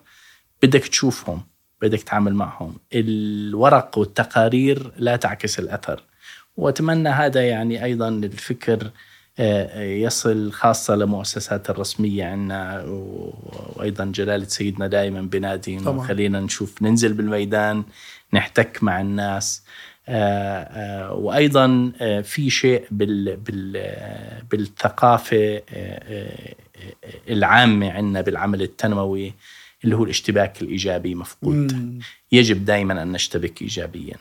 [0.64, 1.42] بدك تشوفهم
[1.82, 2.76] بدك تتعامل معهم.
[2.94, 6.04] الورق والتقارير لا تعكس الأثر.
[6.58, 8.92] وأتمنى هذا يعني أيضا الفكر
[9.40, 12.84] يصل خاصة لمؤسسات الرسمية عندنا
[13.76, 17.84] وأيضا جلالة سيدنا دائما بنادي خلينا نشوف ننزل بالميدان
[18.34, 19.64] نحتك مع الناس.
[20.10, 21.92] آه، آه، وأيضا
[22.24, 22.86] في شيء
[24.52, 25.62] بالثقافة
[27.30, 29.34] العامة عندنا بالعمل التنموي
[29.84, 31.74] اللي هو الاشتباك الإيجابي مفقود.
[31.74, 32.00] مم.
[32.32, 34.16] يجب دائما أن نشتبك ايجابيا.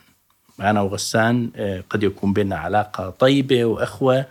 [0.59, 4.25] أنا وغسان آه، قد يكون بيننا علاقة طيبة وأخوة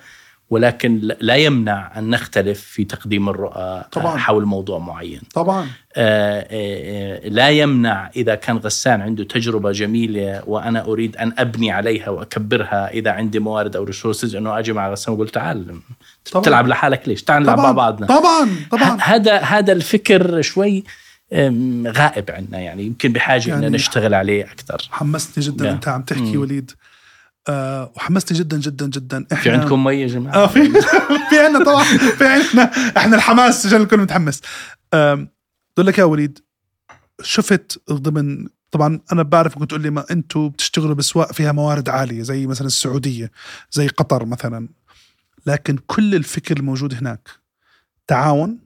[0.52, 4.18] ولكن لا يمنع أن نختلف في تقديم الرؤى آه، طبعا.
[4.18, 5.20] حول موضوع معين.
[5.34, 5.66] طبعا.
[5.96, 12.90] آه، لا يمنع إذا كان غسان عنده تجربة جميلة وأنا أريد أن أبني عليها وأكبرها
[12.90, 15.80] إذا عندي موارد أو ريسورسز إنه أجي مع غسان وأقول تعال
[16.24, 18.06] تلعب لحالك ليش؟ تعال نلعب مع بعضنا.
[18.06, 18.98] طبعا طبعا.
[19.00, 20.84] هذا هذا الفكر شوي
[21.86, 24.88] غائب عندنا يعني يمكن بحاجة يعني ان نشتغل عليه أكثر.
[24.90, 26.70] حمستني جدا أنت عم تحكي وليد.
[27.48, 29.26] أه وحمستني جدا جدا جدا.
[29.32, 30.72] إحنا في عندكم مي يا جماعة؟ آه في
[31.30, 31.84] في عندنا طبعا
[32.18, 32.62] في عندنا
[32.96, 34.40] إحنا الحماس عشان الكل متحمس.
[34.92, 36.38] بقول لك يا وليد
[37.22, 42.22] شفت ضمن طبعا أنا بعرف كنت تقول لي ما أنتم بتشتغلوا باسواق فيها موارد عالية
[42.22, 43.30] زي مثلا السعودية
[43.70, 44.68] زي قطر مثلا.
[45.46, 47.28] لكن كل الفكر الموجود هناك
[48.06, 48.58] تعاون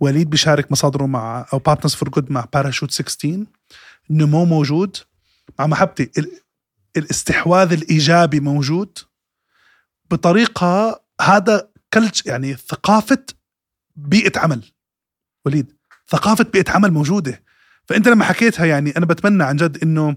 [0.00, 3.44] وليد بيشارك مصادره مع أو بارتنرز فور جود مع باراشوت 16
[4.10, 4.96] النمو موجود
[5.58, 6.10] مع محبتي.
[6.96, 8.98] الاستحواذ الإيجابي موجود
[10.10, 13.24] بطريقة هذا كلتش يعني ثقافة
[13.96, 14.64] بيئة عمل.
[15.46, 15.72] وليد
[16.08, 17.42] ثقافة بيئة عمل موجودة.
[17.88, 20.16] فأنت لما حكيتها يعني أنا بتمنى عن جد إنه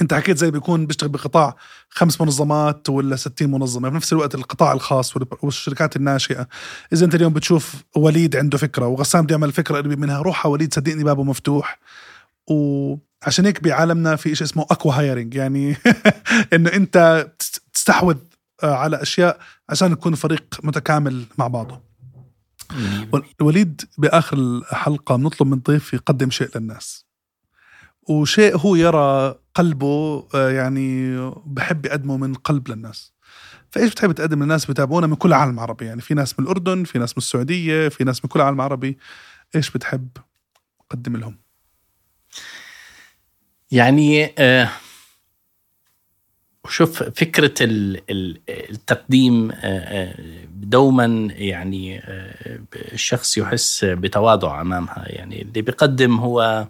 [0.00, 1.56] أنت حكيت زي بيكون بيشتغل بقطاع
[1.88, 6.48] خمس منظمات ولا 60 منظمة بنفس الوقت القطاع الخاص والشركات الناشئة.
[6.92, 10.74] إذا أنت اليوم بتشوف وليد عنده فكرة وغسان بده يعمل فكرة قريبة منها روح وليد
[10.74, 11.78] صدقني بابه مفتوح.
[13.22, 15.76] وعشان هيك بعالمنا في شيء اسمه اكوا هايرنج يعني
[16.54, 17.26] إنه أنت
[17.72, 18.16] تستحوذ
[18.62, 21.80] آه، على أشياء عشان يكون فريق متكامل مع بعضه.
[23.40, 27.06] وليد بآخر الحلقة بنطلب من ضيف يقدم شيء للناس.
[28.08, 31.16] وشيء هو يرى قلبه آه، يعني
[31.46, 33.12] بحب يقدمه من قلب للناس.
[33.70, 36.98] فإيش بتحب تقدم للناس؟ بتابعونا من كل العالم العربي يعني في ناس من الأردن في
[36.98, 38.98] ناس من السعودية في ناس من كل العالم العربي
[39.54, 40.08] إيش بتحب
[40.88, 41.49] تقدم لهم؟
[43.70, 44.68] يعني آه
[46.68, 47.54] شوف فكرة
[48.48, 50.14] التقديم آه، آه،
[50.54, 52.02] دوما يعني
[52.74, 55.04] الشخص يحس بتواضع أمامها.
[55.06, 56.66] يعني اللي بيقدم هو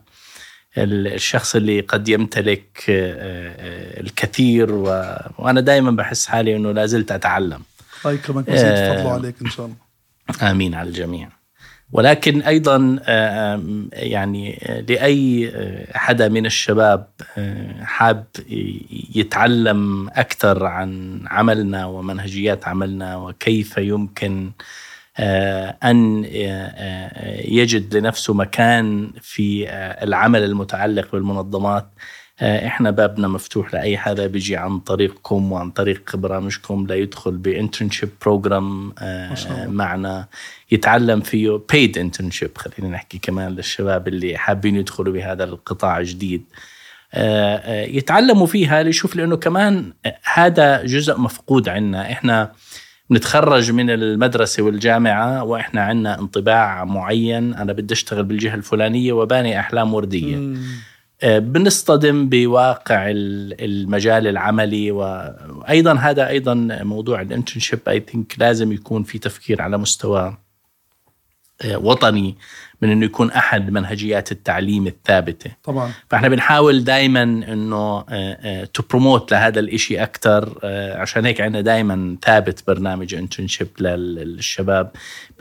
[0.78, 2.84] الشخص اللي قد يمتلك
[4.00, 4.72] الكثير
[5.38, 7.62] وأنا دائما بحس حالي إنه لازلت أتعلم.
[8.04, 10.50] الله يكرمك ويزيد فضله عليك إن شاء الله.
[10.50, 11.28] آمين على الجميع.
[11.92, 12.98] ولكن أيضا
[13.92, 14.58] يعني
[14.88, 15.52] لأي
[15.94, 17.06] حدا من الشباب
[17.82, 18.26] حاب
[19.14, 24.50] يتعلم أكثر عن عملنا ومنهجيات عملنا وكيف يمكن
[25.84, 26.24] أن
[27.44, 29.68] يجد لنفسه مكان في
[30.02, 31.88] العمل المتعلق بالمنظمات.
[32.42, 38.92] إحنا بابنا مفتوح لأي حدا بيجي عن طريقكم وعن طريق برامجكم ليدخل ب internship program
[39.66, 40.26] معنا
[40.70, 46.44] يتعلم فيه بيد internship خلينا نحكي كمان للشباب اللي حابين يدخلوا بهذا القطاع الجديد.
[47.96, 49.92] يتعلموا فيها ليشوف لأنه كمان
[50.34, 52.12] هذا جزء مفقود عنا.
[52.12, 52.52] إحنا
[53.10, 57.54] نتخرج من المدرسة والجامعة وإحنا عنا انطباع معين.
[57.54, 60.36] أنا بدي أشتغل بالجهة الفلانية وباني أحلام وردية.
[60.36, 60.62] مم.
[61.24, 69.18] بنصطدم بواقع المجال العملي وأيضا هذا أيضا موضوع ال internship I think لازم يكون في
[69.18, 70.36] تفكير على مستوى
[71.64, 72.36] وطني
[72.82, 75.50] من إنه يكون أحد منهجيات التعليم الثابتة.
[75.64, 75.92] طبعا.
[76.10, 78.04] فإحنا بنحاول دائما إنه
[78.64, 80.58] to promote لهذا الإشي أكثر
[80.96, 84.90] عشان هيك عندنا دائما ثابت برنامج internship للشباب.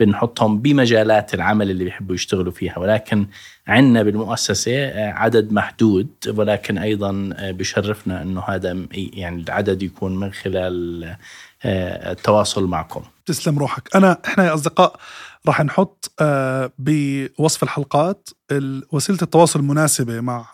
[0.00, 2.78] بنحطهم بمجالات العمل اللي بيحبوا يشتغلوا فيها.
[2.78, 3.26] ولكن
[3.66, 6.08] عندنا بالمؤسسة عدد محدود.
[6.28, 11.16] ولكن أيضا بشرفنا إنه هذا يعني العدد يكون من خلال
[11.64, 13.02] التواصل معكم.
[13.26, 13.96] تسلم روحك.
[13.96, 14.96] أنا إحنا يا أصدقاء
[15.46, 16.12] راح نحط
[16.78, 18.28] بوصف الحلقات
[18.92, 20.46] وسيلة التواصل المناسبة مع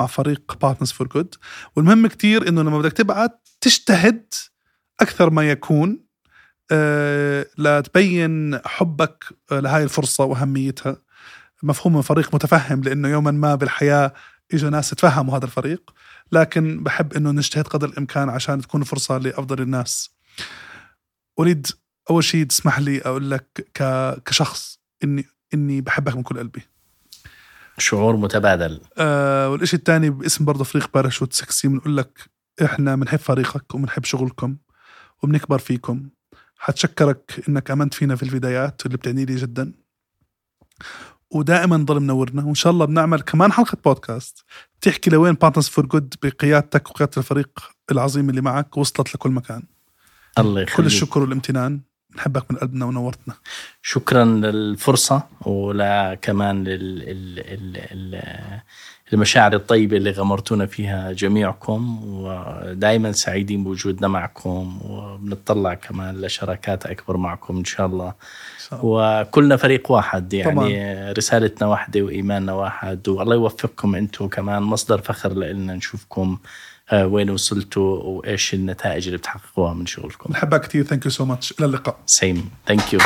[0.00, 1.34] مع فريق Partners for Good
[1.76, 4.34] والمهم كتير إنه لما بدك تبعت تجتهد
[5.00, 6.00] أكثر ما يكون
[7.58, 10.96] لتبين حبك لهاي الفرصة وأهميتها.
[11.62, 14.12] مفهوم من فريق متفهم لإنه يوما ما بالحياة
[14.54, 15.90] إجوا ناس تفهموا هذا الفريق.
[16.32, 20.10] لكن بحب إنه نجتهد قدر الإمكان عشان تكون فرصة لأفضل الناس.
[21.38, 21.66] أريد
[22.10, 23.68] أول شيء تسمح لي أقول لك
[24.24, 25.24] كشخص اني
[25.54, 26.62] إني بحبك من كل قلبي.
[27.78, 28.80] شعور متبادل.
[28.98, 32.30] آه والشيء الثاني باسم برضه فريق باراشوت سكسي بنقول لك
[32.64, 34.56] إحنا بنحب فريقك وبنحب شغلكم
[35.22, 36.08] وبنكبر فيكم.
[36.58, 39.72] حتشكرك إنك آمنت فينا في البدايات اللي بتعني لي جدا.
[41.30, 44.44] ودائما ضل منورنا وإن شاء الله بنعمل كمان حلقة بودكاست
[44.80, 47.58] بتحكي لوين Partners for Good بقيادتك وقيادة الفريق
[47.90, 49.62] العظيم اللي معك وصلت لكل مكان.
[50.38, 50.76] الله يخليك.
[50.76, 51.80] كل الشكر والامتنان.
[52.16, 53.34] نحبك من قلبنا ونورتنا.
[53.82, 57.02] شكرا للفرصة ولا كمان لل...
[57.02, 57.76] ال...
[57.76, 58.22] ال...
[59.12, 67.56] المشاعر الطيبة اللي غمرتونا فيها جميعكم ودائما سعيدين بوجودنا معكم وبنطلع كمان لشراكات أكبر معكم
[67.56, 68.14] إن شاء الله.
[68.72, 71.12] وكلنا فريق واحد يعني طبعا.
[71.12, 76.38] رسالتنا واحدة وإيماننا واحد والله يوفقكم أنتم كمان مصدر فخر لنا نشوفكم.
[76.92, 80.84] آه، وين وصلتوا وإيش النتائج اللي بتحققوها من شغلكم؟ نحبها كثير.
[80.84, 81.98] thank you so much إلى اللقاء.
[82.06, 83.00] same thank you